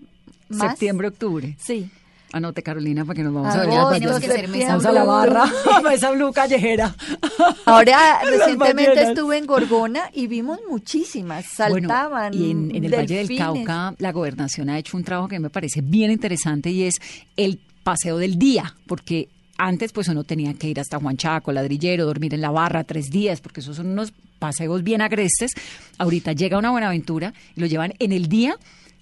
[0.49, 0.71] más.
[0.71, 1.55] Septiembre, octubre.
[1.57, 1.89] Sí.
[2.33, 3.99] Anote Carolina para que nos vamos a, ver.
[3.99, 5.45] Tenemos que ser Vamos a la barra,
[5.87, 6.93] a esa blue callejera.
[7.65, 12.33] Ahora recientemente estuve en Gorgona y vimos muchísimas, saltaban.
[12.33, 15.49] y en, en el Valle del Cauca la gobernación ha hecho un trabajo que me
[15.49, 16.95] parece bien interesante y es
[17.37, 22.05] el paseo del día, porque antes pues uno tenía que ir hasta Juan Chaco, ladrillero,
[22.05, 25.51] dormir en la barra tres días, porque esos son unos paseos bien agrestes.
[25.97, 28.55] Ahorita llega una Buenaventura y lo llevan en el día,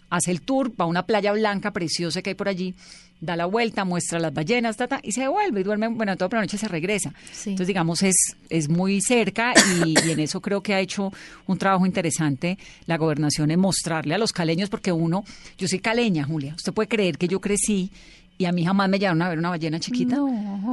[0.09, 2.73] hace el tour, va a una playa blanca preciosa que hay por allí,
[3.21, 6.41] da la vuelta, muestra las ballenas, tata, y se devuelve y duerme, bueno, toda la
[6.41, 7.13] noche se regresa.
[7.45, 8.15] Entonces, digamos, es,
[8.49, 11.11] es muy cerca y, y, en eso creo que ha hecho
[11.45, 15.23] un trabajo interesante la gobernación en mostrarle a los caleños, porque uno,
[15.57, 17.91] yo soy caleña, Julia, usted puede creer que yo crecí
[18.37, 20.17] y a mí jamás me llevaron a ver una ballena chiquita.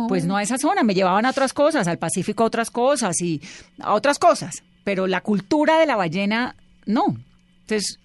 [0.09, 3.20] Pues no a esa zona, me llevaban a otras cosas, al Pacífico a otras cosas
[3.22, 3.40] y
[3.79, 7.16] a otras cosas, pero la cultura de la ballena no.
[7.61, 7.98] Entonces,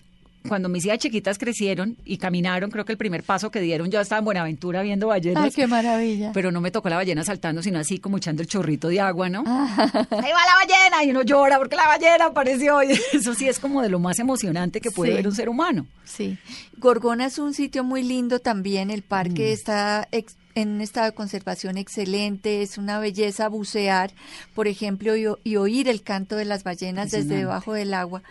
[0.48, 4.00] cuando mis hijas chiquitas crecieron y caminaron, creo que el primer paso que dieron, yo
[4.00, 5.44] estaba en Buenaventura viendo ballenas.
[5.44, 6.32] ¡Ay, qué maravilla!
[6.34, 9.30] Pero no me tocó la ballena saltando, sino así como echando el chorrito de agua,
[9.30, 9.40] ¿no?
[9.46, 12.82] Ahí va la ballena y uno llora porque la ballena apareció.
[12.84, 15.86] Y eso sí es como de lo más emocionante que puede ver un ser humano.
[16.06, 16.38] Sí.
[16.78, 18.92] Gorgona es un sitio muy lindo también.
[18.92, 19.54] El parque mm.
[19.54, 20.08] está
[20.56, 24.12] en un estado de conservación excelente, es una belleza bucear,
[24.56, 28.24] por ejemplo, y, oír el canto de las ballenas desde debajo del agua.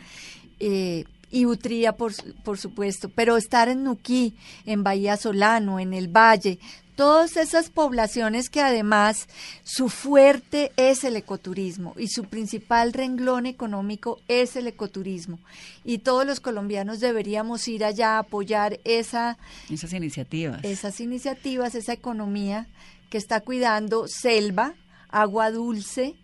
[0.60, 2.12] Eh, y Utría, por,
[2.42, 4.34] por supuesto, pero estar en Nuquí,
[4.66, 6.58] en Bahía Solano, en el Valle,
[6.98, 9.28] todas esas poblaciones que además
[9.62, 15.38] su fuerte es el ecoturismo y su principal renglón económico es el ecoturismo.
[15.84, 19.38] Y todos los colombianos deberíamos ir allá a apoyar esa,
[19.70, 20.64] esas iniciativas.
[20.64, 22.66] Esas iniciativas, esa economía
[23.10, 24.74] que está cuidando selva,
[25.08, 26.16] agua dulce,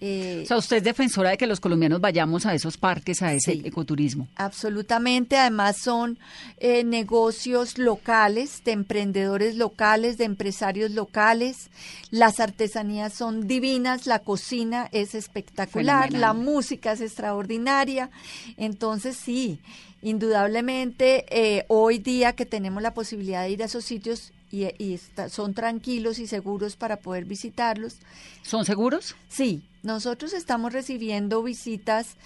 [0.00, 3.34] eh, o sea, usted es defensora de que los colombianos vayamos a esos parques, a
[3.34, 4.28] ese ecoturismo.
[4.36, 6.18] Absolutamente, además son
[6.58, 11.70] eh, negocios locales, de emprendedores locales, de empresarios locales.
[12.10, 18.10] Las artesanías son divinas, la cocina es espectacular, la música es extraordinaria.
[18.56, 19.60] Entonces, sí,
[20.00, 25.54] indudablemente, eh, hoy día que tenemos la posibilidad de ir a esos sitios, y, son
[25.54, 27.98] tranquilos y seguros para poder visitarlos.
[28.42, 29.14] ¿Son seguros?
[29.28, 32.16] Sí, nosotros estamos recibiendo visitas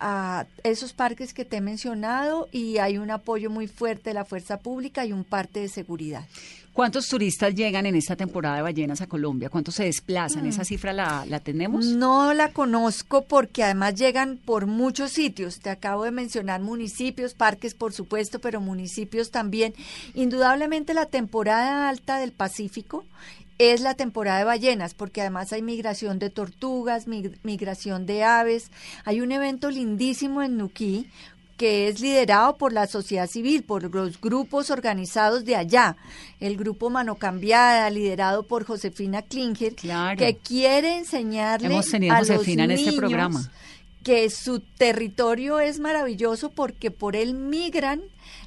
[0.00, 4.24] a esos parques que te he mencionado y hay un apoyo muy fuerte de la
[4.24, 6.24] fuerza pública y un parte de seguridad.
[6.74, 9.48] ¿Cuántos turistas llegan en esta temporada de ballenas a Colombia?
[9.48, 10.44] ¿Cuántos se desplazan?
[10.44, 10.64] ¿Esa mm.
[10.64, 11.86] cifra la, la, tenemos?
[11.86, 15.60] No la conozco porque además llegan por muchos sitios.
[15.60, 19.72] Te acabo de mencionar municipios, parques por supuesto, pero municipios también.
[20.14, 23.04] Indudablemente la temporada alta del Pacífico
[23.58, 28.70] es la temporada de ballenas, porque además hay migración de tortugas, migración de aves.
[29.04, 31.06] Hay un evento lindísimo en Nuquí
[31.56, 35.96] que es liderado por la sociedad civil, por los grupos organizados de allá.
[36.40, 42.92] El grupo Mano Cambiada, liderado por Josefina Klinger, que quiere enseñarle a, los en este
[42.92, 43.50] programa.
[44.02, 48.02] que su territorio es maravilloso porque por él migran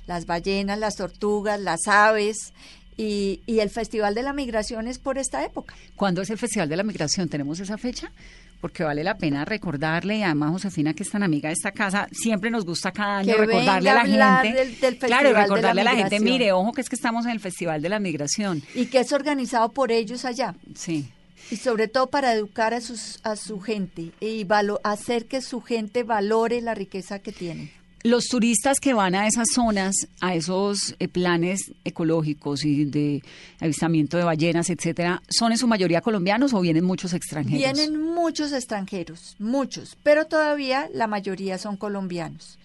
[0.05, 2.53] las ballenas, las tortugas, las aves,
[2.97, 5.75] y, y, el Festival de la Migración es por esta época.
[5.95, 7.29] ¿Cuándo es el Festival de la Migración?
[7.29, 8.11] ¿Tenemos esa fecha?
[8.59, 12.07] Porque vale la pena recordarle, y además Josefina, que es tan amiga de esta casa,
[12.11, 14.57] siempre nos gusta cada año recordarle a la gente.
[14.57, 17.39] Del, del claro, recordarle a la gente, mire, ojo que es que estamos en el
[17.39, 18.63] Festival de la Migración.
[18.73, 20.55] Y que es organizado por ellos allá.
[20.73, 21.07] Sí.
[21.51, 24.45] Y sobre todo para educar a, sus, a su gente y
[24.83, 27.71] hacer que su gente valore la riqueza que tiene.
[28.07, 33.21] Los turistas que van a esas zonas, a esos eh, planes ecológicos y de
[33.59, 37.59] avistamiento de ballenas, etcétera, ¿son en su mayoría colombianos o vienen muchos extranjeros?
[37.59, 42.57] Vienen muchos extranjeros, muchos, pero todavía la mayoría son colombianos.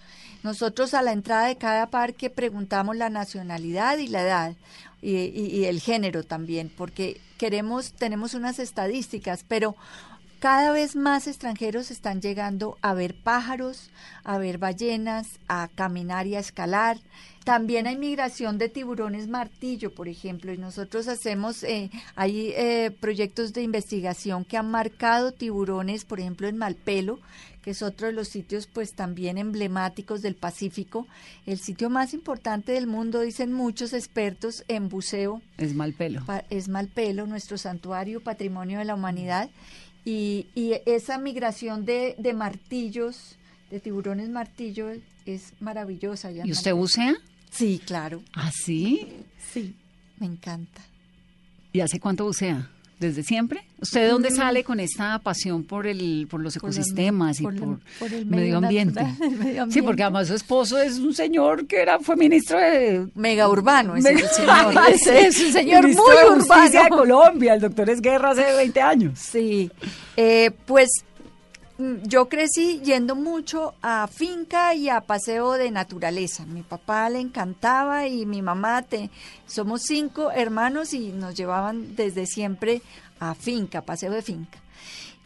[0.43, 4.55] Nosotros a la entrada de cada parque preguntamos la nacionalidad y la edad
[5.01, 9.75] y, y el género también, porque queremos, tenemos unas estadísticas, pero
[10.43, 13.89] cada vez más extranjeros están llegando a ver pájaros,
[14.25, 16.97] a ver ballenas, a caminar y a escalar.
[17.45, 23.53] También hay migración de tiburones martillo, por ejemplo, y nosotros hacemos, eh, hay eh, proyectos
[23.53, 27.19] de investigación que han marcado tiburones, por ejemplo, en Malpelo,
[27.61, 31.07] que es otro de los sitios pues también emblemáticos del Pacífico,
[31.45, 35.41] el sitio más importante del mundo, dicen muchos expertos en buceo.
[35.57, 36.21] Es Malpelo.
[36.49, 39.49] Es Malpelo, nuestro santuario, patrimonio de la humanidad,
[40.05, 43.37] y, y esa migración de, de, martillos,
[43.69, 44.91] de tiburones martillo,
[45.25, 46.31] es maravillosa.
[46.31, 47.13] ¿Y usted bucea?
[47.49, 48.21] Sí, claro.
[48.33, 49.07] ¿Ah, sí?
[49.51, 49.75] Sí,
[50.19, 50.81] me encanta.
[51.71, 52.69] ¿Y hace cuánto bucea?
[52.99, 53.63] ¿Desde siempre?
[53.81, 54.35] ¿Usted de dónde mm.
[54.35, 59.05] sale con esta pasión por el por los ecosistemas y por, el, medio, ambiente?
[59.69, 63.95] Sí, porque además su esposo es un señor que era fue ministro de mega urbano,
[63.95, 69.19] es, señor, es, un señor muy urbano de Colombia, el doctor Esguerra hace 20 años.
[69.19, 69.69] Sí.
[70.15, 70.89] Eh, pues
[72.03, 76.45] yo crecí yendo mucho a finca y a paseo de naturaleza.
[76.45, 79.09] Mi papá le encantaba y mi mamá, te,
[79.45, 82.81] somos cinco hermanos y nos llevaban desde siempre
[83.19, 84.59] a finca, paseo de finca.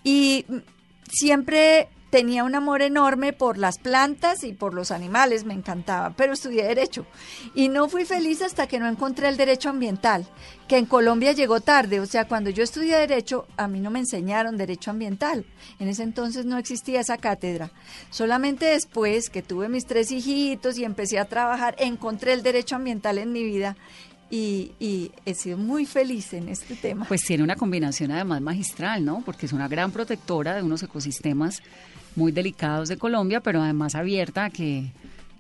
[0.04, 0.58] Y mm,
[1.10, 6.34] siempre tenía un amor enorme por las plantas y por los animales, me encantaba, pero
[6.34, 7.06] estudié derecho
[7.54, 10.28] y no fui feliz hasta que no encontré el derecho ambiental,
[10.68, 14.00] que en Colombia llegó tarde, o sea, cuando yo estudié derecho a mí no me
[14.00, 15.46] enseñaron derecho ambiental,
[15.80, 17.72] en ese entonces no existía esa cátedra,
[18.10, 23.18] solamente después que tuve mis tres hijitos y empecé a trabajar, encontré el derecho ambiental
[23.18, 23.76] en mi vida
[24.30, 27.06] y, y, he sido muy feliz en este tema.
[27.08, 29.22] Pues tiene una combinación además magistral, ¿no?
[29.26, 31.62] Porque es una gran protectora de unos ecosistemas
[32.18, 34.92] muy delicados de Colombia, pero además abierta a que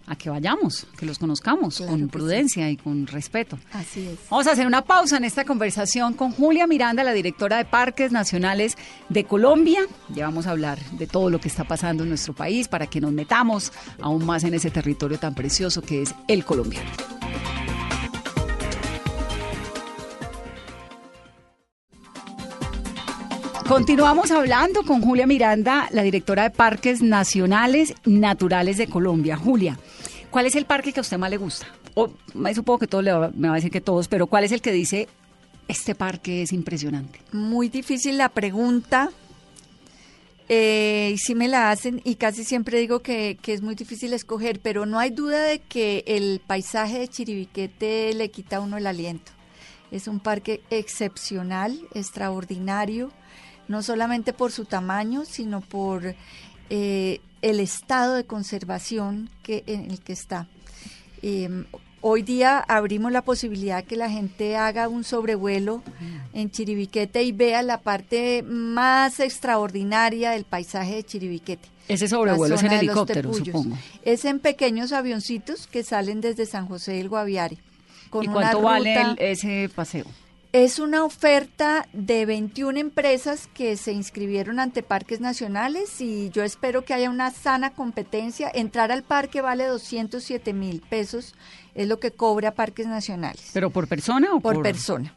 [0.07, 3.59] a que vayamos, que los conozcamos con prudencia y con respeto.
[3.73, 4.17] Así es.
[4.29, 8.13] Vamos a hacer una pausa en esta conversación con Julia Miranda, la directora de Parques
[8.13, 8.77] Nacionales
[9.09, 9.81] de Colombia.
[10.15, 13.01] Ya vamos a hablar de todo lo que está pasando en nuestro país para que
[13.01, 17.16] nos metamos aún más en ese territorio tan precioso que es el colombiano.
[23.67, 29.35] Continuamos hablando con Julia Miranda, la directora de Parques Nacionales Naturales de Colombia.
[29.35, 29.77] Julia,
[30.31, 31.67] ¿cuál es el parque que a usted más le gusta?
[31.93, 32.09] O,
[32.55, 34.71] supongo que todos le me va a decir que todos, pero ¿cuál es el que
[34.71, 35.09] dice,
[35.67, 37.19] este parque es impresionante?
[37.33, 39.11] Muy difícil la pregunta.
[40.47, 44.61] Eh, sí me la hacen y casi siempre digo que, que, es muy difícil escoger,
[44.61, 48.87] pero no hay duda de que el paisaje de Chiribiquete le quita a uno el
[48.87, 49.33] aliento.
[49.91, 53.11] Es un parque excepcional, extraordinario
[53.67, 56.15] no solamente por su tamaño, sino por
[56.69, 60.47] eh, el estado de conservación que, en el que está.
[61.21, 61.65] Em,
[62.01, 65.83] hoy día abrimos la posibilidad que la gente haga un sobrevuelo
[66.33, 71.69] en Chiribiquete y vea la parte más extraordinaria del paisaje de Chiribiquete.
[71.87, 73.77] Ese sobrevuelo es en helicóptero, supongo.
[74.03, 77.57] Es en pequeños avioncitos que salen desde San José del Guaviare.
[78.21, 80.05] ¿Y cuánto vale ese paseo?
[80.53, 86.85] Es una oferta de 21 empresas que se inscribieron ante parques nacionales y yo espero
[86.85, 88.49] que haya una sana competencia.
[88.53, 91.35] Entrar al parque vale 207 mil pesos,
[91.75, 93.49] es lo que cobra parques nacionales.
[93.53, 94.55] ¿Pero por persona o por...?
[94.55, 95.13] Por persona.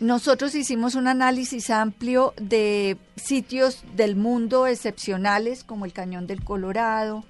[0.00, 7.24] Nosotros hicimos un análisis amplio de sitios del mundo excepcionales como el Cañón del Colorado,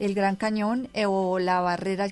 [0.00, 2.08] el Gran Cañón eh, o la barrera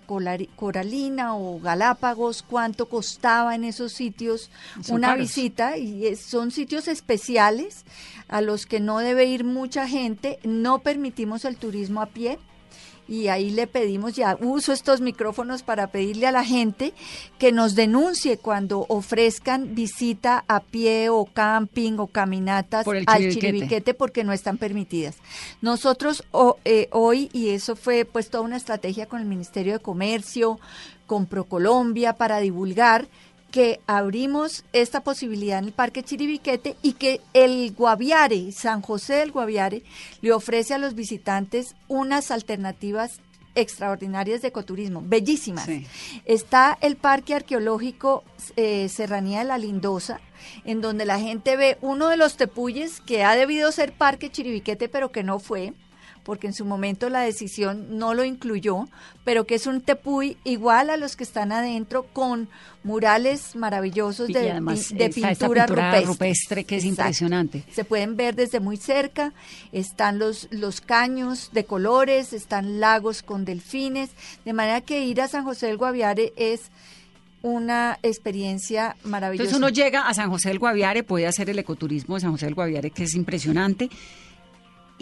[0.57, 4.51] coralina o Galápagos, cuánto costaba en esos sitios
[4.89, 7.85] una visita y son sitios especiales
[8.29, 12.39] a los que no debe ir mucha gente, no permitimos el turismo a pie,
[13.13, 16.95] y ahí le pedimos, ya uso estos micrófonos para pedirle a la gente
[17.39, 24.25] que nos denuncie cuando ofrezcan visita a pie o camping o caminatas al Chiribiquete porque
[24.25, 25.17] no están permitidas.
[25.61, 26.25] Nosotros
[26.65, 30.59] eh, hoy, y eso fue pues toda una estrategia con el Ministerio de Comercio,
[31.07, 33.09] con Procolombia para divulgar,
[33.53, 39.31] que abrimos esta posibilidad en el Parque Chiribiquete y que el Guaviare, San José del
[39.31, 39.83] Guaviare,
[40.23, 43.21] le ofrece a los visitantes unas alternativas
[43.55, 45.69] extraordinarias de ecoturismo, bellísimas.
[46.25, 48.25] Está el Parque Arqueológico
[48.57, 50.21] eh, Serranía de la Lindosa,
[50.65, 54.89] en donde la gente ve uno de los tepuyes que ha debido ser Parque Chiribiquete,
[54.89, 55.75] pero que no fue,
[56.25, 58.89] porque en su momento la decisión no lo incluyó,
[59.25, 62.49] pero que es un tepuy igual a los que están adentro con
[62.85, 66.65] murales maravillosos de, de pintura, rupestre.
[66.65, 67.65] que es impresionante.
[67.73, 69.33] Se pueden ver desde muy cerca,
[69.73, 74.11] están los, los caños de colores, están lagos con delfines,
[74.45, 76.71] de manera que ir a San José del Guaviare es
[77.43, 79.51] una experiencia maravillosa.
[79.51, 82.47] Entonces uno llega a San José del Guaviare, puede hacer el ecoturismo de San José
[82.47, 83.91] del Guaviare, que es impresionante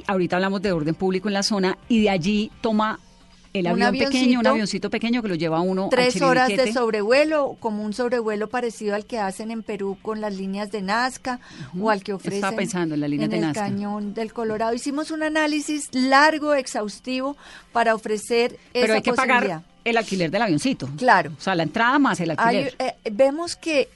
[0.06, 2.98] ahorita hablamos de orden público en la zona, y de allí toma
[3.52, 7.84] el avión pequeño, un avioncito pequeño que lo lleva uno tres horas de sobrevuelo, como
[7.84, 11.40] un sobrevuelo parecido al que hacen en Perú con las líneas de Nazca
[11.78, 14.72] o al que ofrecen Estaba pensando en, la línea en de el cañón del Colorado.
[14.72, 17.36] Hicimos un análisis largo, exhaustivo
[17.72, 20.88] para ofrecer Pero hay que pagar el alquiler del avioncito.
[20.96, 21.32] Claro.
[21.36, 22.76] O sea, la entrada más el alquiler.
[22.78, 23.88] Eh, vemos que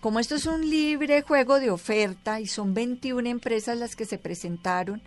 [0.00, 4.18] como esto es un libre juego de oferta y son 21 empresas las que se
[4.18, 5.02] presentaron,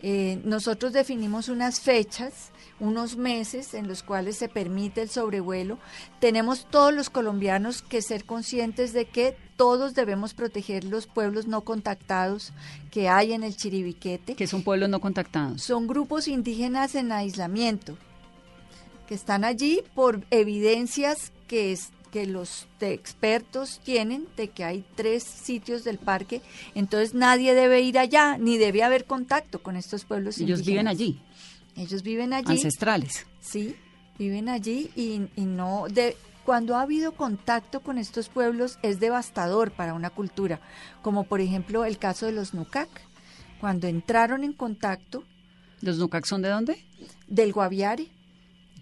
[0.00, 5.78] eh, nosotros definimos unas fechas, unos meses en los cuales se permite el sobrevuelo.
[6.20, 11.62] Tenemos todos los colombianos que ser conscientes de que todos debemos proteger los pueblos no
[11.62, 12.52] contactados
[12.90, 14.34] que hay en el Chiribiquete.
[14.34, 15.62] ¿Qué son pueblos no contactados?
[15.62, 17.96] Son grupos indígenas en aislamiento
[19.06, 25.24] que están allí por evidencias que es, que los expertos tienen de que hay tres
[25.24, 26.42] sitios del parque,
[26.76, 31.20] entonces nadie debe ir allá, ni debe haber contacto con estos pueblos Ellos viven allí.
[31.74, 32.52] Ellos viven allí.
[32.52, 33.26] Ancestrales.
[33.40, 33.74] Sí,
[34.16, 35.86] viven allí y, no...
[35.90, 40.60] De, cuando ha habido contacto con estos pueblos es devastador para una cultura,
[41.02, 42.88] como por ejemplo el caso de los Nucac.
[43.60, 45.24] Cuando entraron en contacto...
[45.80, 46.78] ¿Los Nucac son de dónde?
[47.26, 48.06] Del Guaviare.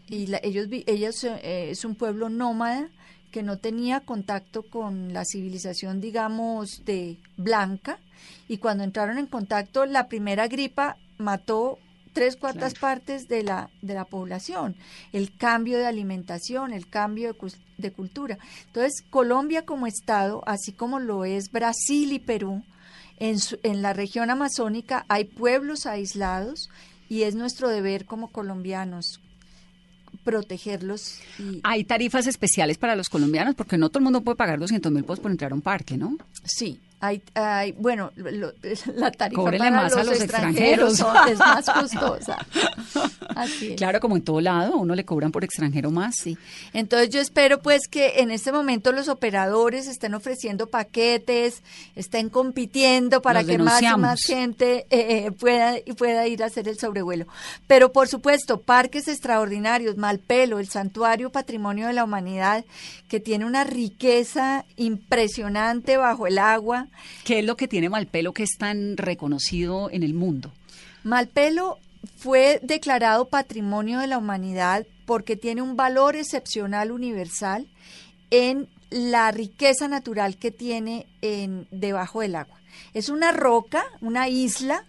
[0.07, 2.91] Y ellos, ellos eh, es un pueblo nómada
[3.33, 7.99] que no tenía contacto con la civilización, digamos, de blanca,
[8.47, 11.79] y cuando entraron en contacto, la primera gripa mató
[12.13, 14.77] tres cuartas partes de la, de la población,
[15.13, 18.39] el cambio de alimentación, el cambio de, de, cultura.
[18.67, 22.63] Entonces, Colombia como Estado, así como lo es Brasil y Perú,
[23.19, 26.69] en, en la región amazónica hay pueblos aislados
[27.09, 29.21] y es nuestro deber como colombianos,
[30.25, 31.19] protegerlos.
[31.63, 35.03] Hay tarifas especiales para los colombianos porque no todo el mundo puede pagar 200 mil
[35.03, 36.17] pesos por entrar a un parque, ¿no?
[36.45, 38.13] Sí, hay, hay bueno,
[38.95, 42.39] la tarifa para más los, a los extranjeros, es más costosa.
[43.35, 46.15] Así Claro, como en todo lado, a uno le cobran por extranjero más.
[46.23, 46.39] Sí.
[46.73, 51.65] Entonces yo espero pues que en este momento los operadores estén ofreciendo paquetes,
[51.97, 56.69] estén compitiendo para que más y más gente eh, eh, pueda, pueda ir a hacer
[56.69, 57.27] el sobrevuelo.
[57.67, 62.65] Pero por supuesto, parques extraordinarios, Malpelo, el Santuario Patrimonio de la Humanidad,
[63.09, 66.87] que tiene una riqueza impresionante bajo el agua,
[67.25, 70.53] ¿Qué es lo que tiene Malpelo que es tan reconocido en el mundo?
[71.05, 71.79] Malpelo
[72.17, 77.69] fue declarado Patrimonio de la Humanidad porque tiene un valor excepcional universal
[78.31, 82.61] en la riqueza natural que tiene en, debajo del agua.
[82.95, 84.87] Es una roca, una isla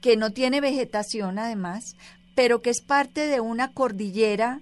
[0.00, 1.96] que no tiene vegetación además,
[2.34, 4.60] pero que es parte de una cordillera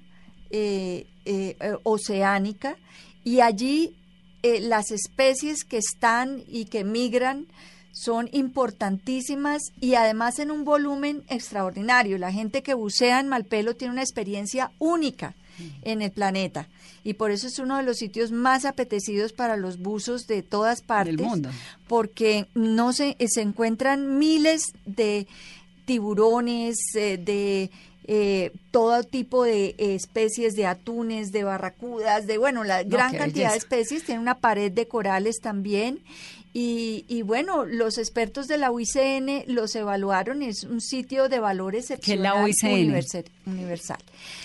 [0.51, 2.77] eh, eh, eh, oceánica
[3.24, 3.94] y allí
[4.42, 7.46] eh, las especies que están y que migran
[7.92, 12.18] son importantísimas y además en un volumen extraordinario.
[12.18, 15.35] La gente que bucea en Malpelo tiene una experiencia única
[15.83, 16.68] en el planeta
[17.03, 20.83] y por eso es uno de los sitios más apetecidos para los buzos de todas
[20.83, 21.51] partes del mundo
[21.88, 25.27] porque no se, se encuentran miles de
[25.85, 27.70] tiburones eh, de
[28.11, 33.59] eh, todo tipo de especies de atunes, de barracudas, de bueno, la gran cantidad de
[33.59, 34.05] especies.
[34.05, 36.01] Tiene una pared de corales también
[36.55, 42.50] Y, bueno, los expertos de la UICN los evaluaron, es un sitio de valores excepcional
[43.46, 43.98] universal.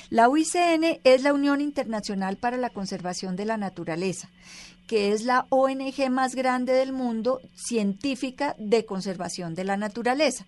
[0.10, 4.30] La UICN es la Unión Internacional para la Conservación de la Naturaleza
[4.88, 10.46] que es la ONG más grande del mundo científica de conservación de la naturaleza.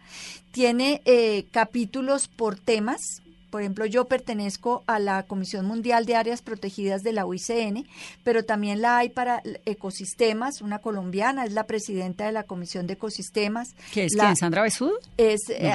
[0.52, 3.22] Tiene eh, capítulos por temas,
[3.56, 7.88] por ejemplo, yo pertenezco a la Comisión Mundial de Áreas Protegidas de la UICN,
[8.26, 12.96] pero también la hay para ecosistemas, una colombiana, es la presidenta de la Comisión de
[12.96, 13.74] Ecosistemas.
[13.94, 14.36] ¿Qué es quién?
[14.36, 14.92] ¿Sandra Besud?
[15.16, 15.72] Es eh,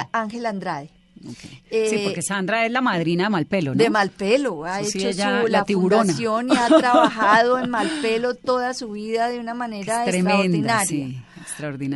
[1.69, 3.83] Sí, porque Sandra es la madrina de Malpelo, ¿no?
[3.83, 9.29] De Malpelo, ha hecho su, la fundación y ha trabajado en Malpelo toda su vida
[9.29, 10.85] de una manera extraordinaria.
[10.85, 11.21] Sí.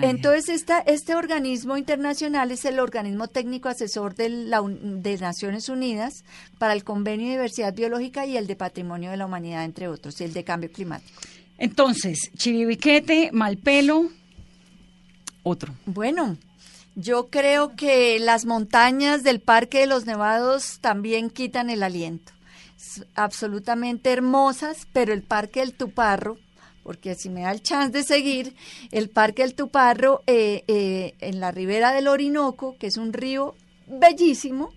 [0.01, 6.23] Entonces, esta, este organismo internacional es el organismo técnico asesor de, la, de Naciones Unidas
[6.57, 10.19] para el Convenio de Diversidad Biológica y el de Patrimonio de la Humanidad, entre otros,
[10.21, 11.19] y el de Cambio Climático.
[11.57, 14.09] Entonces, Chiribiquete, Malpelo,
[15.43, 15.73] otro.
[15.85, 16.37] Bueno,
[16.95, 22.31] yo creo que las montañas del Parque de los Nevados también quitan el aliento.
[23.15, 26.37] absolutamente hermosas, pero el Parque del Tuparro
[26.83, 28.55] porque si me da el chance de seguir,
[28.91, 33.55] el Parque del Tuparro eh, eh, en la ribera del Orinoco, que es un río
[33.87, 34.71] bellísimo,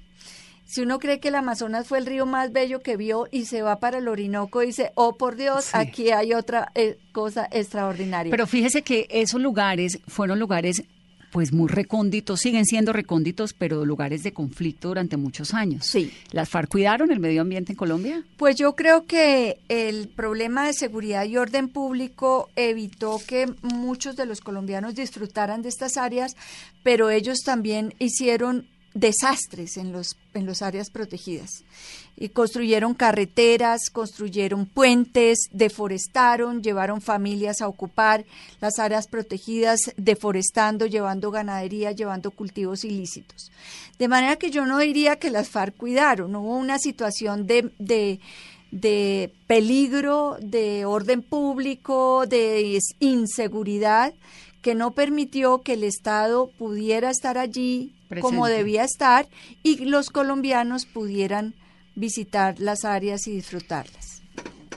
[0.65, 3.61] si uno cree que el Amazonas fue el río más bello que vio y se
[3.61, 8.31] va para el Orinoco y dice, oh por Dios, aquí hay otra eh, cosa extraordinaria.
[8.31, 10.83] Pero fíjese que esos lugares fueron lugares
[11.31, 15.87] pues muy recónditos, siguen siendo recónditos, pero lugares de conflicto durante muchos años.
[15.87, 16.13] Sí.
[16.31, 18.25] ¿Las FARC cuidaron el medio ambiente en Colombia?
[18.37, 24.27] Pues yo creo que el problema de seguridad y orden público evitó que muchos de
[24.27, 26.37] los colombianos disfrutaran de estas áreas,
[26.83, 28.67] pero ellos también hicieron
[28.99, 31.65] desastres en los en las áreas protegidas.
[32.17, 38.25] Y construyeron carreteras, construyeron puentes, deforestaron, llevaron familias a ocupar
[38.61, 43.51] las áreas protegidas, deforestando, llevando ganadería, llevando cultivos ilícitos.
[43.99, 48.21] De manera que yo no diría que las FARC cuidaron, hubo una situación de, de
[48.71, 54.13] de peligro, de orden público, de inseguridad
[54.61, 59.29] que no permitió que el Estado pudiera estar allí como debía estar
[59.63, 61.55] y los colombianos pudieran
[61.95, 64.23] visitar las áreas y disfrutarlas.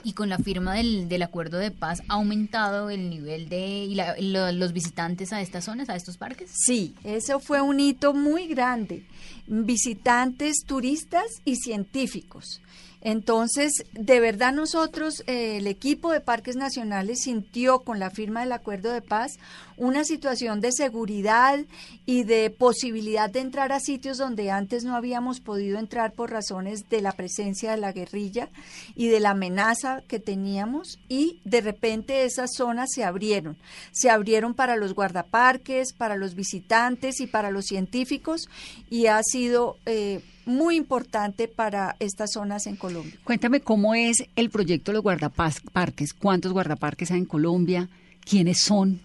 [0.04, 3.94] Y con la firma del, del acuerdo de paz, ¿ha aumentado el nivel de y
[4.32, 6.50] los visitantes a estas zonas, a estos parques?
[6.52, 9.06] Sí, eso fue un hito muy grande.
[9.46, 12.60] Visitantes, turistas y científicos.
[13.04, 18.52] Entonces, de verdad nosotros, eh, el equipo de Parques Nacionales sintió con la firma del
[18.52, 19.38] acuerdo de paz
[19.76, 21.60] una situación de seguridad
[22.06, 26.88] y de posibilidad de entrar a sitios donde antes no habíamos podido entrar por razones
[26.88, 28.48] de la presencia de la guerrilla
[28.94, 33.56] y de la amenaza que teníamos y de repente esas zonas se abrieron.
[33.92, 38.48] Se abrieron para los guardaparques, para los visitantes y para los científicos
[38.90, 39.76] y ha sido...
[39.86, 43.14] Eh, muy importante para estas zonas en Colombia.
[43.24, 47.88] Cuéntame cómo es el proyecto de los guardaparques, cuántos guardaparques hay en Colombia,
[48.24, 49.00] quiénes son.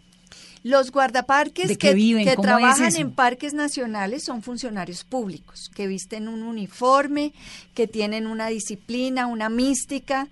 [0.68, 7.32] Los guardaparques que, trabajan en parques nacionales son funcionarios públicos, que visten un uniforme,
[7.74, 10.28] que tienen una disciplina, una mística.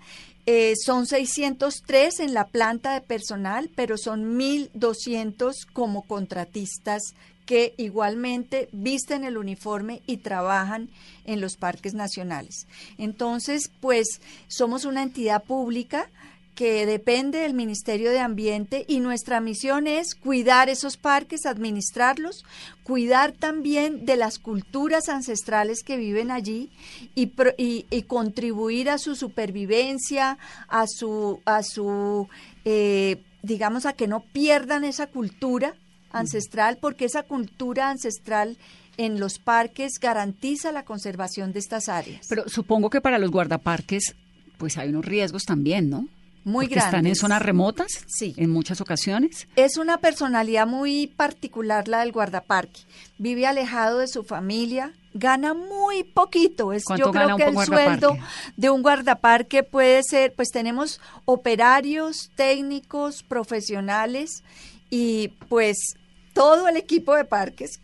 [0.46, 7.02] Eh, son 603 en la planta de personal, pero son 1.200 como contratistas
[7.46, 10.90] que igualmente visten el uniforme y trabajan
[11.24, 12.68] en los parques nacionales.
[12.98, 14.20] Entonces, pues
[14.50, 16.10] somos una entidad pública
[16.56, 22.46] que depende del Ministerio de Ambiente y nuestra misión es cuidar esos parques, administrarlos,
[22.84, 26.72] cuidar también de las culturas ancestrales que viven allí
[27.14, 30.38] y, y, contribuir a su supervivencia,
[30.70, 32.30] a su, a su
[32.64, 35.76] eh, digamos, a que no pierdan esa cultura
[36.12, 38.58] ancestral, porque esa cultura ancestral
[38.98, 42.26] en los parques garantiza la conservación de estas áreas.
[42.30, 44.16] Pero supongo que para los guardaparques,
[44.58, 46.08] pues hay unos riesgos también, ¿no?
[46.46, 46.86] Muy grandes.
[46.86, 48.06] ¿Están en zonas remotas?
[48.08, 48.36] Sí.
[48.38, 49.48] En muchas ocasiones.
[49.56, 52.82] Es una personalidad muy particular la del guardaparque.
[53.18, 56.72] Vive alejado de su familia, gana muy poquito.
[56.72, 58.16] Es, yo creo que el sueldo
[58.58, 64.44] de un guardaparque puede ser, pues tenemos operarios, técnicos, profesionales
[64.92, 65.96] y pues
[66.34, 67.80] todo el equipo de parques,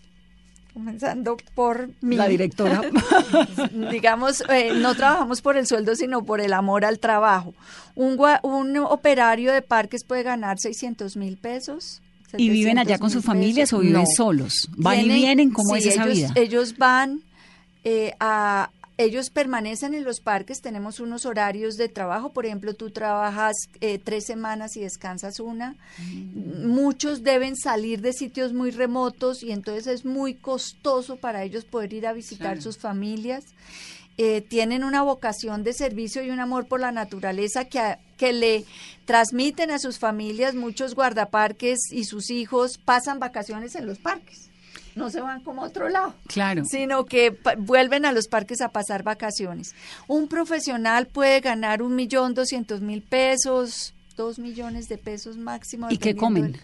[0.74, 2.82] comenzando por mi La directora.
[3.92, 7.54] digamos, eh, no trabajamos por el sueldo, sino por el amor al trabajo.
[7.96, 12.02] Un, un operario de parques puede ganar 600 mil pesos.
[12.38, 14.70] ¿Y viven allá con sus familias o viven solos?
[14.78, 15.52] ¿Van y vienen?
[15.52, 16.32] ¿Cómo es esa ellos, vida?
[16.36, 17.24] Ellos van
[17.84, 18.70] eh, a
[19.04, 24.00] ellos permanecen en los parques, tenemos unos horarios de trabajo, por ejemplo, tú trabajas eh,
[24.00, 25.76] tres semanas y descansas una.
[25.98, 26.68] Mm.
[26.68, 31.94] Muchos deben salir de sitios muy remotos y entonces es muy costoso para ellos poder
[31.94, 33.44] ir a visitar sus familias.
[34.18, 38.66] Eh, tienen una vocación de servicio y un amor por la naturaleza que, que le
[39.06, 40.54] transmiten a sus familias.
[40.54, 44.51] Muchos guardaparques y sus hijos pasan vacaciones en los parques
[44.96, 46.14] no se van como a otro lado.
[46.28, 46.64] Claro.
[46.66, 49.74] Sino que vuelven a los parques a pasar vacaciones.
[50.08, 55.88] Un profesional puede ganar un millón doscientos mil pesos, dos millones de pesos máximo.
[55.90, 56.58] ¿Y qué comen,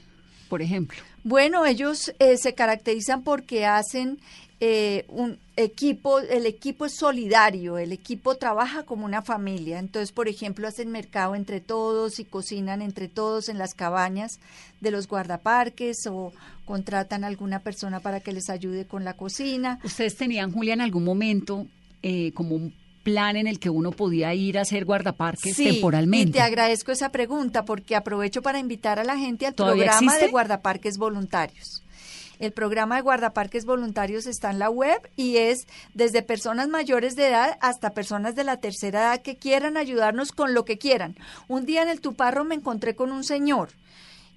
[0.49, 0.99] por ejemplo?
[1.23, 4.19] Bueno, ellos eh, se caracterizan porque hacen
[4.59, 9.77] eh, un equipo, el equipo es solidario, el equipo trabaja como una familia.
[9.77, 14.39] Entonces, por ejemplo, hacen mercado entre todos y cocinan entre todos en las cabañas
[14.81, 16.33] de los guardaparques o
[16.65, 19.79] contratan a alguna persona para que les ayude con la cocina.
[19.83, 21.67] ¿Ustedes tenían, Julia, en algún momento
[22.01, 26.29] eh, como un plan en el que uno podía ir a hacer guardaparques temporalmente.
[26.29, 30.27] Y te agradezco esa pregunta porque aprovecho para invitar a la gente al programa de
[30.27, 31.83] guardaparques voluntarios.
[32.39, 37.27] El programa de guardaparques voluntarios está en la web y es desde personas mayores de
[37.27, 41.15] edad hasta personas de la tercera edad que quieran ayudarnos con lo que quieran.
[41.47, 43.69] Un día en el Tuparro me encontré con un señor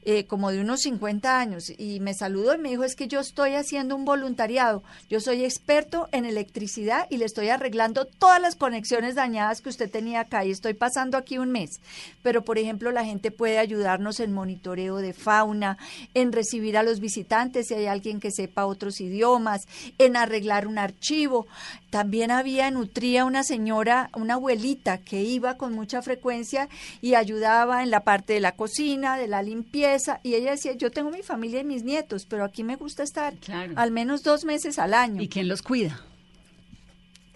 [0.02, 3.20] eh, como de unos 50 años y me saludó y me dijo es que yo
[3.20, 8.56] estoy haciendo un voluntariado, yo soy experto en electricidad y le estoy arreglando todas las
[8.56, 11.80] conexiones dañadas que usted tenía acá y estoy pasando aquí un mes.
[12.22, 15.76] Pero por ejemplo la gente puede ayudarnos en monitoreo de fauna,
[16.14, 19.62] en recibir a los visitantes si hay alguien que sepa otros idiomas,
[19.98, 21.46] en arreglar un archivo.
[21.90, 26.68] También había nutría una señora, una abuelita que iba con mucha frecuencia
[27.02, 30.20] y ayudaba en la parte de la cocina, de la limpieza.
[30.22, 33.34] Y ella decía, yo tengo mi familia y mis nietos, pero aquí me gusta estar
[33.74, 35.20] al menos dos meses al año.
[35.20, 36.00] ¿Y quién los cuida?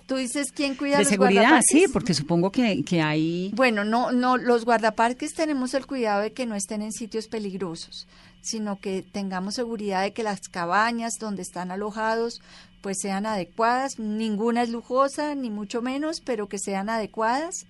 [0.06, 3.50] Tú dices quién cuida de seguridad, sí, porque supongo que, que hay.
[3.54, 8.06] Bueno, no, no, los guardaparques tenemos el cuidado de que no estén en sitios peligrosos,
[8.42, 12.42] sino que tengamos seguridad de que las cabañas donde están alojados
[12.84, 17.64] pues sean adecuadas, ninguna es lujosa, ni mucho menos, pero que sean adecuadas.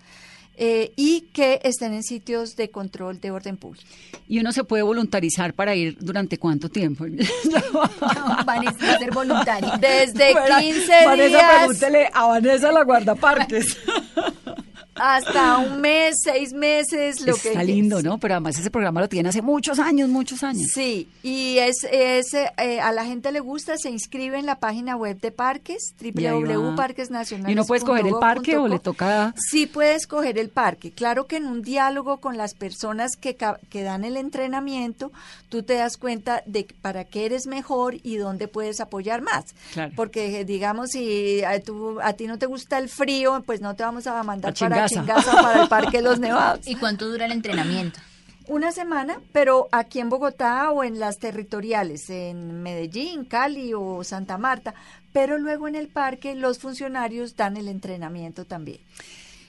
[0.57, 3.89] Eh, y que estén en sitios de control de orden público.
[4.29, 7.05] ¿Y uno se puede voluntarizar para ir durante cuánto tiempo?
[8.45, 9.73] Van a ser voluntarios.
[9.81, 13.79] Desde 15 Vanessa, pregúntele a Vanessa la guardaparques.
[14.95, 18.19] hasta un mes, seis meses, lo que Está lindo, ¿no?
[18.19, 20.69] Pero además ese programa lo tiene hace muchos años, muchos años.
[20.73, 24.97] Sí, y es, es eh, a la gente le gusta, se inscribe en la página
[24.97, 27.53] web de parques, www.parquesnacionales.
[27.53, 29.35] ¿Y no puede escoger el parque o le toca...?
[29.37, 30.93] Sí puede escoger el parque.
[30.93, 33.37] Claro que en un diálogo con las personas que,
[33.69, 35.13] que dan el entrenamiento,
[35.49, 39.55] tú te das cuenta de para qué eres mejor y dónde puedes apoyar más.
[39.73, 39.93] Claro.
[39.97, 41.61] Porque, digamos, si a,
[42.03, 45.63] a ti no te gusta el frío, pues no te vamos a mandar para para
[45.63, 46.61] el Parque de los Nevados.
[46.67, 48.01] ¿Y cuánto dura el entrenamiento?
[48.47, 54.37] Una semana, pero aquí en Bogotá o en las territoriales, en Medellín, Cali o Santa
[54.37, 54.75] Marta,
[55.15, 58.81] pero luego en el parque los funcionarios dan el entrenamiento también.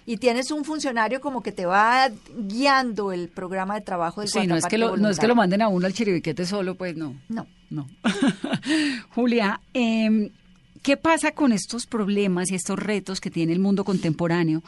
[0.05, 4.47] Y tienes un funcionario como que te va guiando el programa de trabajo de Sí,
[4.47, 6.95] no es, que lo, no es que lo manden a uno al chiribiquete solo, pues
[6.95, 7.15] no.
[7.27, 7.47] No.
[7.69, 7.87] No.
[9.09, 10.31] Julia, eh,
[10.83, 14.61] ¿qué pasa con estos problemas y estos retos que tiene el mundo contemporáneo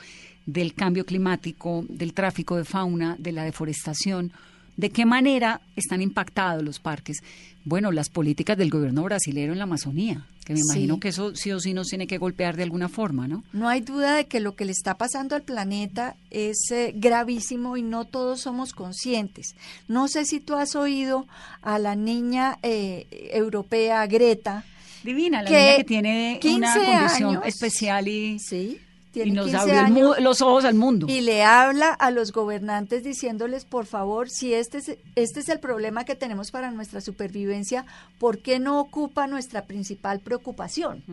[0.47, 4.31] del cambio climático, del tráfico de fauna, de la deforestación.
[4.77, 7.17] ¿De qué manera están impactados los parques?
[7.65, 11.51] Bueno, las políticas del gobierno brasileño en la Amazonía, que me imagino que eso sí
[11.51, 13.43] o sí nos tiene que golpear de alguna forma, ¿no?
[13.51, 17.75] No hay duda de que lo que le está pasando al planeta es eh, gravísimo
[17.75, 19.55] y no todos somos conscientes.
[19.89, 21.27] No sé si tú has oído
[21.61, 24.63] a la niña eh, europea Greta.
[25.03, 28.39] Divina, la niña que tiene una condición especial y...
[28.39, 28.79] Sí,
[29.25, 31.07] y nos abrió los ojos al mundo.
[31.09, 35.59] Y le habla a los gobernantes diciéndoles, por favor, si este es, este es el
[35.59, 37.85] problema que tenemos para nuestra supervivencia,
[38.19, 41.03] ¿por qué no ocupa nuestra principal preocupación?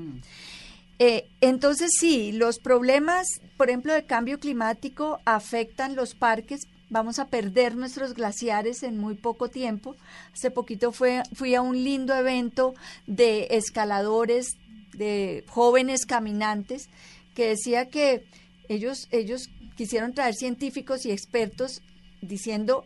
[0.99, 3.27] Eh, entonces sí, los problemas,
[3.57, 6.69] por ejemplo, de cambio climático afectan los parques.
[6.91, 9.97] Vamos a perder nuestros glaciares en muy poco tiempo.
[10.33, 12.75] Hace poquito fue, fui a un lindo evento
[13.07, 14.57] de escaladores,
[14.93, 16.89] de jóvenes caminantes
[17.35, 18.25] que decía que
[18.69, 21.83] ellos, ellos quisieron traer científicos y expertos
[22.23, 22.85] diciendo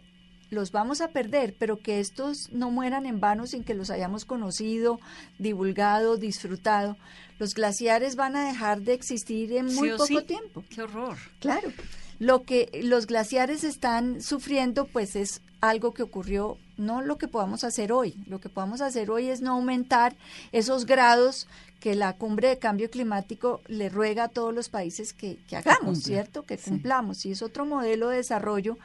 [0.51, 4.25] los vamos a perder, pero que estos no mueran en vano sin que los hayamos
[4.25, 4.99] conocido,
[5.39, 6.97] divulgado, disfrutado.
[7.39, 10.65] Los glaciares van a dejar de existir en muy poco tiempo.
[10.71, 11.19] Qué horror.
[11.41, 11.71] Claro.
[12.19, 17.65] Lo que los glaciares están sufriendo, pues es algo que ocurrió, no lo que podamos
[17.65, 18.15] hacer hoy.
[18.27, 20.17] Lo que podamos hacer hoy es no aumentar
[20.53, 21.47] esos grados
[21.81, 26.45] que la cumbre de cambio climático le ruega a todos los países que, hagamos, ¿cierto?
[26.45, 27.25] Que cumplamos.
[27.25, 28.79] Y es otro modelo de desarrollo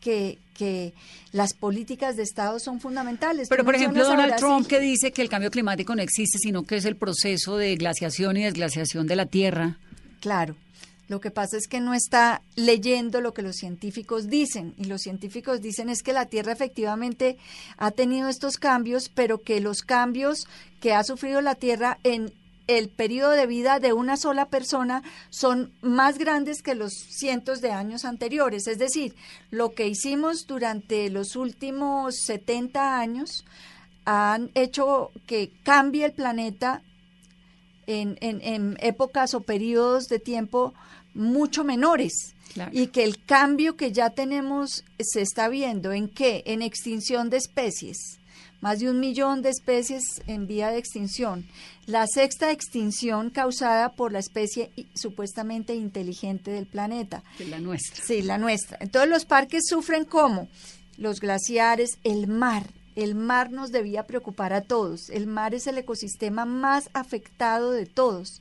[0.00, 0.94] que, que,
[1.32, 3.48] las políticas de Estado son fundamentales.
[3.48, 6.76] Pero, por ejemplo, Donald Trump que dice que el cambio climático no existe, sino que
[6.76, 9.78] es el proceso de glaciación y desglaciación de la Tierra.
[10.20, 10.56] Claro.
[11.08, 15.02] Lo que pasa es que no está leyendo lo que los científicos dicen y los
[15.02, 17.38] científicos dicen es que la Tierra efectivamente
[17.76, 20.46] ha tenido estos cambios, pero que los cambios
[20.80, 22.32] que ha sufrido la Tierra en
[22.66, 27.70] el periodo de vida de una sola persona son más grandes que los cientos de
[27.70, 28.66] años anteriores.
[28.66, 29.14] Es decir,
[29.50, 33.44] lo que hicimos durante los últimos 70 años
[34.04, 36.82] han hecho que cambie el planeta
[37.86, 40.74] en, en épocas o periodos de tiempo
[41.16, 42.34] mucho menores.
[42.72, 46.42] Y que el cambio que ya tenemos se está viendo en qué?
[46.46, 48.18] En extinción de especies.
[48.62, 51.46] Más de un millón de especies en vía de extinción.
[51.84, 57.22] La sexta extinción causada por la especie supuestamente inteligente del planeta.
[57.50, 58.02] La nuestra.
[58.02, 58.78] Sí, la nuestra.
[58.80, 60.48] Entonces los parques sufren como
[60.96, 62.66] los glaciares, el mar.
[62.94, 65.10] El mar nos debía preocupar a todos.
[65.10, 68.40] El mar es el ecosistema más afectado de todos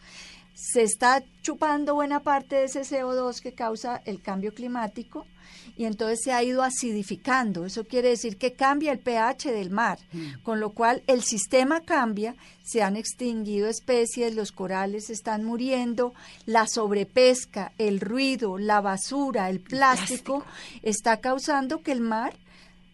[0.55, 5.25] se está chupando buena parte de ese CO2 que causa el cambio climático
[5.77, 7.65] y entonces se ha ido acidificando.
[7.65, 10.43] Eso quiere decir que cambia el pH del mar, mm.
[10.43, 16.13] con lo cual el sistema cambia, se han extinguido especies, los corales están muriendo,
[16.45, 20.45] la sobrepesca, el ruido, la basura, el plástico,
[20.81, 22.33] está causando que el mar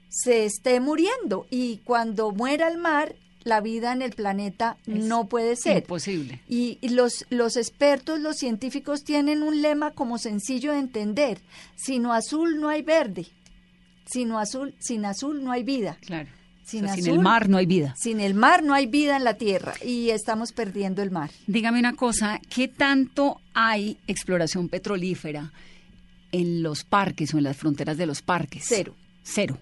[0.09, 5.56] se esté muriendo y cuando muera el mar la vida en el planeta no puede
[5.56, 5.78] ser.
[5.84, 6.42] Imposible.
[6.48, 11.39] Y, los, los expertos, los científicos tienen un lema como sencillo de entender.
[11.76, 13.28] Sino azul no hay verde.
[14.06, 15.98] Sino azul, sin azul no hay vida.
[16.02, 16.30] Claro.
[16.64, 17.96] Sin, sin, el mar no hay vida.
[17.98, 21.30] Sin el mar no hay vida en la Tierra y estamos perdiendo el mar.
[21.48, 25.52] Dígame una cosa, ¿qué tanto hay exploración petrolífera
[26.32, 28.64] en los parques o en las fronteras de los parques?
[28.68, 28.96] Cero.
[29.24, 29.58] Cero.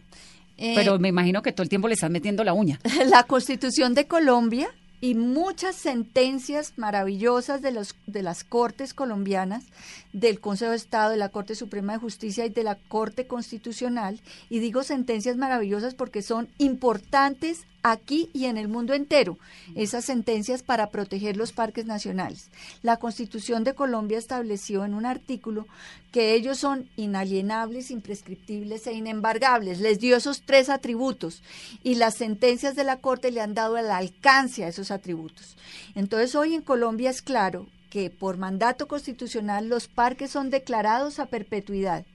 [0.60, 2.80] Eh, Pero me imagino que todo el tiempo le están metiendo la uña.
[3.10, 4.70] La Constitución de Colombia
[5.02, 9.64] y muchas sentencias maravillosas de, los, de las Cortes colombianas,
[10.12, 14.20] del Consejo de Estado, de la Corte Suprema de Justicia y de la Corte Constitucional.
[14.50, 19.38] Y digo sentencias maravillosas porque son importantes aquí y en el mundo entero
[19.76, 22.50] esas sentencias para proteger los parques nacionales.
[22.82, 25.68] La Constitución de Colombia estableció en un artículo
[26.12, 29.80] que ellos son inalienables, imprescriptibles e inembargables.
[29.80, 31.42] Les dio esos tres atributos
[31.84, 35.56] y las sentencias de la Corte le han dado el alcance a esos atributos.
[35.96, 41.26] Entonces hoy en Colombia es claro que por mandato constitucional los parques son declarados a
[41.26, 42.06] perpetuidad.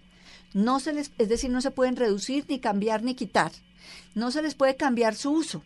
[0.53, 3.51] No se les, es decir, no se pueden reducir, ni cambiar, ni quitar
[4.15, 5.63] no se les puede cambiar su uso.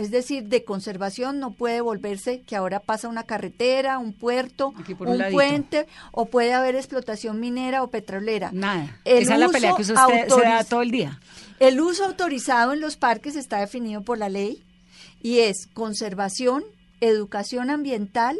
[0.00, 5.22] Es decir, de conservación no puede volverse que ahora pasa una carretera, un puerto, un,
[5.30, 8.48] puente, o puede haber explotación minera o petrolera.
[8.50, 8.98] Nada.
[9.04, 11.20] Esa es la pelea que usted se da todo el día.
[11.58, 14.64] El uso autorizado en los parques está definido por la ley
[15.22, 16.64] y es conservación,
[17.02, 18.38] educación ambiental,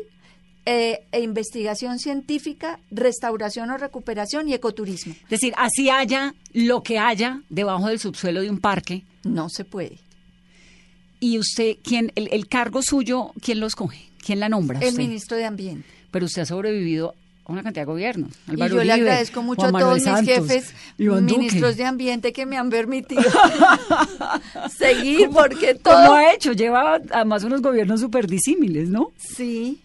[0.73, 5.15] eh, e investigación científica, restauración o recuperación y ecoturismo.
[5.25, 9.03] Es decir, así haya lo que haya debajo del subsuelo de un parque.
[9.25, 9.99] No se puede.
[11.19, 14.11] ¿Y usted, quién, el, cargo suyo, quién lo escoge?
[14.25, 14.79] ¿Quién la nombra?
[14.79, 15.89] El ministro de Ambiente.
[16.13, 17.17] Pero usted ha sobrevivido
[17.47, 18.31] a una cantidad de gobiernos.
[18.47, 22.71] y yo le agradezco mucho a todos mis jefes, ministros de Ambiente que me han
[22.71, 23.23] permitido
[24.79, 25.95] seguir porque todo...
[25.95, 26.53] ¿Cómo ha hecho?
[26.53, 29.11] Lleva además unos gobiernos súper disímiles, ¿no?
[29.19, 29.81] Sí,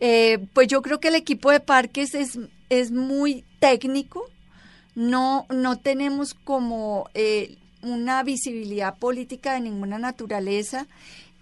[0.00, 2.38] eh, pues yo creo que el equipo de parques es,
[2.68, 4.28] es muy técnico,
[4.94, 10.86] no, no tenemos como eh, una visibilidad política de ninguna naturaleza.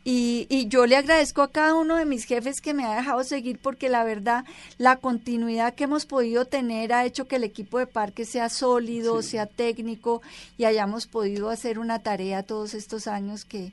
[0.07, 3.25] Y, y, yo le agradezco a cada uno de mis jefes que me ha dejado
[3.25, 4.45] seguir porque la verdad
[4.77, 9.23] la continuidad que hemos podido tener ha hecho que el equipo de parques sea sólido,
[9.23, 10.21] sea técnico
[10.59, 13.73] y hayamos podido hacer una tarea todos estos años que,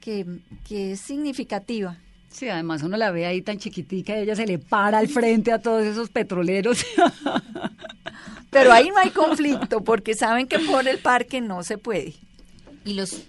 [0.00, 0.26] que,
[0.66, 1.98] que es significativa.
[2.30, 5.52] Sí, además uno la ve ahí tan chiquitica y ella se le para al frente
[5.52, 6.84] a todos esos petroleros.
[8.50, 12.14] Pero ahí no hay conflicto porque saben que por el parque no se puede.
[12.84, 13.24] ¿Y los,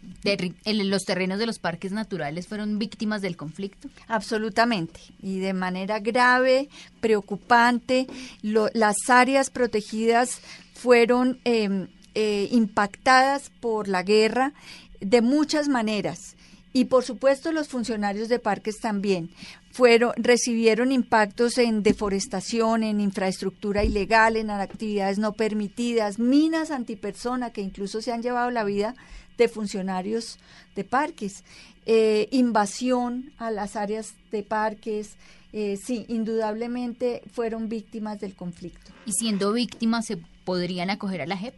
[0.66, 3.90] los terrenos de los parques naturales fueron víctimas del conflicto?
[4.08, 5.00] Absolutamente.
[5.22, 6.70] Y de manera grave,
[7.02, 8.08] preocupante.
[8.42, 10.40] las áreas protegidas
[10.74, 14.54] fueron em, eh, impactadas por la guerra
[15.02, 16.36] de muchas maneras
[16.74, 19.30] y por supuesto los funcionarios de parques también
[19.72, 27.62] fueron recibieron impactos en deforestación, en infraestructura ilegal, en actividades no permitidas, minas antipersona que
[27.62, 28.96] incluso se han llevado la vida
[29.38, 30.40] de funcionarios
[30.76, 31.44] de parques,
[31.86, 35.16] eh, invasión a las áreas de parques,
[35.54, 38.92] eh, sí, indudablemente fueron víctimas del conflicto.
[39.06, 41.56] Y siendo víctimas, ¿se podrían acoger a la JEP?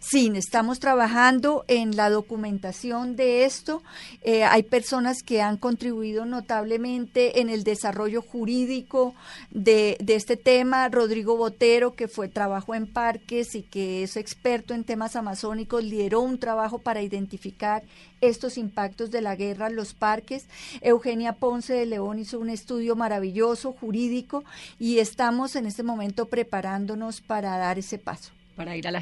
[0.00, 3.82] Sí, estamos trabajando en la documentación de esto.
[4.22, 9.14] Eh, hay personas que han contribuido notablemente en el desarrollo jurídico
[9.50, 10.88] de, este tema.
[10.88, 16.20] Rodrigo Botero, que fue trabajó en parques y que es experto en temas amazónicos, lideró
[16.20, 17.82] un trabajo para identificar
[18.20, 20.46] estos impactos de la guerra en los parques.
[20.80, 24.44] Eugenia Ponce de León hizo un estudio maravilloso jurídico
[24.78, 28.30] y estamos en este momento preparándonos para dar ese paso.
[28.56, 29.00] Para ir a la.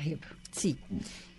[0.53, 0.77] Sí.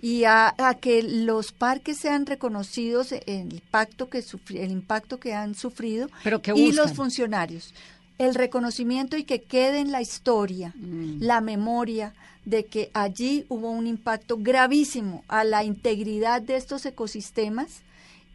[0.02, 4.24] Y a, que los parques sean reconocidos el impacto que
[4.56, 7.74] el impacto que han sufrido ¿Pero y los funcionarios
[8.18, 11.22] el reconocimiento y que quede en la historia mm.
[11.22, 12.14] la memoria
[12.46, 17.82] de que allí hubo un impacto gravísimo a la integridad de estos ecosistemas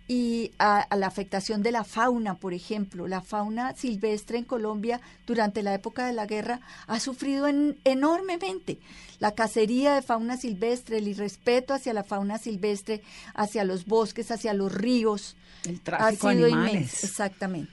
[0.06, 3.08] y a, la afectación de la fauna, por ejemplo.
[3.08, 7.46] La fauna silvestre en Colombia durante la época de la guerra ha sufrido
[7.84, 8.78] enormemente.
[9.18, 13.02] La cacería de fauna silvestre, el irrespeto hacia la fauna silvestre,
[13.34, 15.36] hacia los bosques, hacia los ríos.
[15.64, 17.04] El tráfico de animales.
[17.04, 17.72] Exactamente.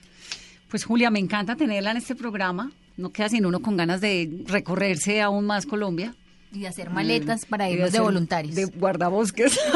[0.69, 2.71] Pues Julia, me encanta tenerla en este programa.
[2.95, 6.15] No queda sin uno con ganas de recorrerse aún más Colombia.
[6.53, 8.55] Y de hacer maletas para irnos de, de voluntarios.
[8.55, 9.59] De guardabosques.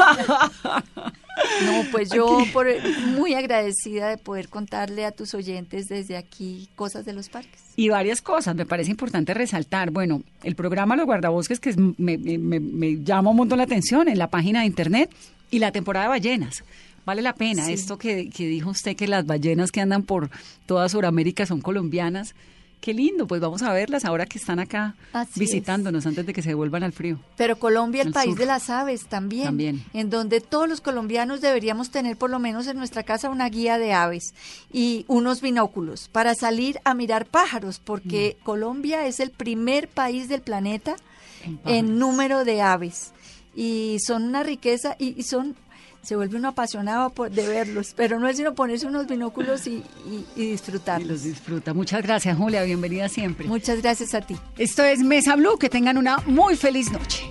[1.64, 2.66] No, pues yo por,
[3.06, 7.60] muy agradecida de poder contarle a tus oyentes desde aquí cosas de los parques.
[7.76, 9.90] Y varias cosas, me parece importante resaltar.
[9.90, 14.28] Bueno, el programa Los Guardabosques que me, me, llama un montón la atención en la
[14.28, 15.10] página de internet
[15.50, 16.64] y la temporada de ballenas.
[17.04, 20.28] Vale la pena esto que, que dijo usted que las ballenas que andan por
[20.66, 22.34] toda Sudamérica son colombianas
[22.80, 24.94] Qué lindo, pues vamos a verlas ahora que están acá
[25.34, 27.18] visitándonos antes de que se vuelvan al frío.
[27.36, 31.90] Pero Colombia, el país de las aves también, también, en donde todos los colombianos deberíamos
[31.90, 34.34] tener por lo menos en nuestra casa una guía de aves
[34.72, 38.44] y unos binóculos para salir a mirar pájaros, porque mm.
[38.44, 40.96] Colombia es el primer país del planeta
[41.64, 43.12] en, número de aves
[43.54, 45.56] y son una riqueza y son
[46.06, 49.82] se vuelve uno apasionado de verlos, pero no es sino ponerse unos binóculos y,
[50.36, 51.08] y, disfrutarlos.
[51.08, 51.74] los disfruta.
[51.74, 53.48] Muchas gracias, Julia, bienvenida siempre.
[53.48, 54.36] Muchas gracias a ti.
[54.56, 57.24] Esto es Mesa Blue, que tengan una muy feliz noche.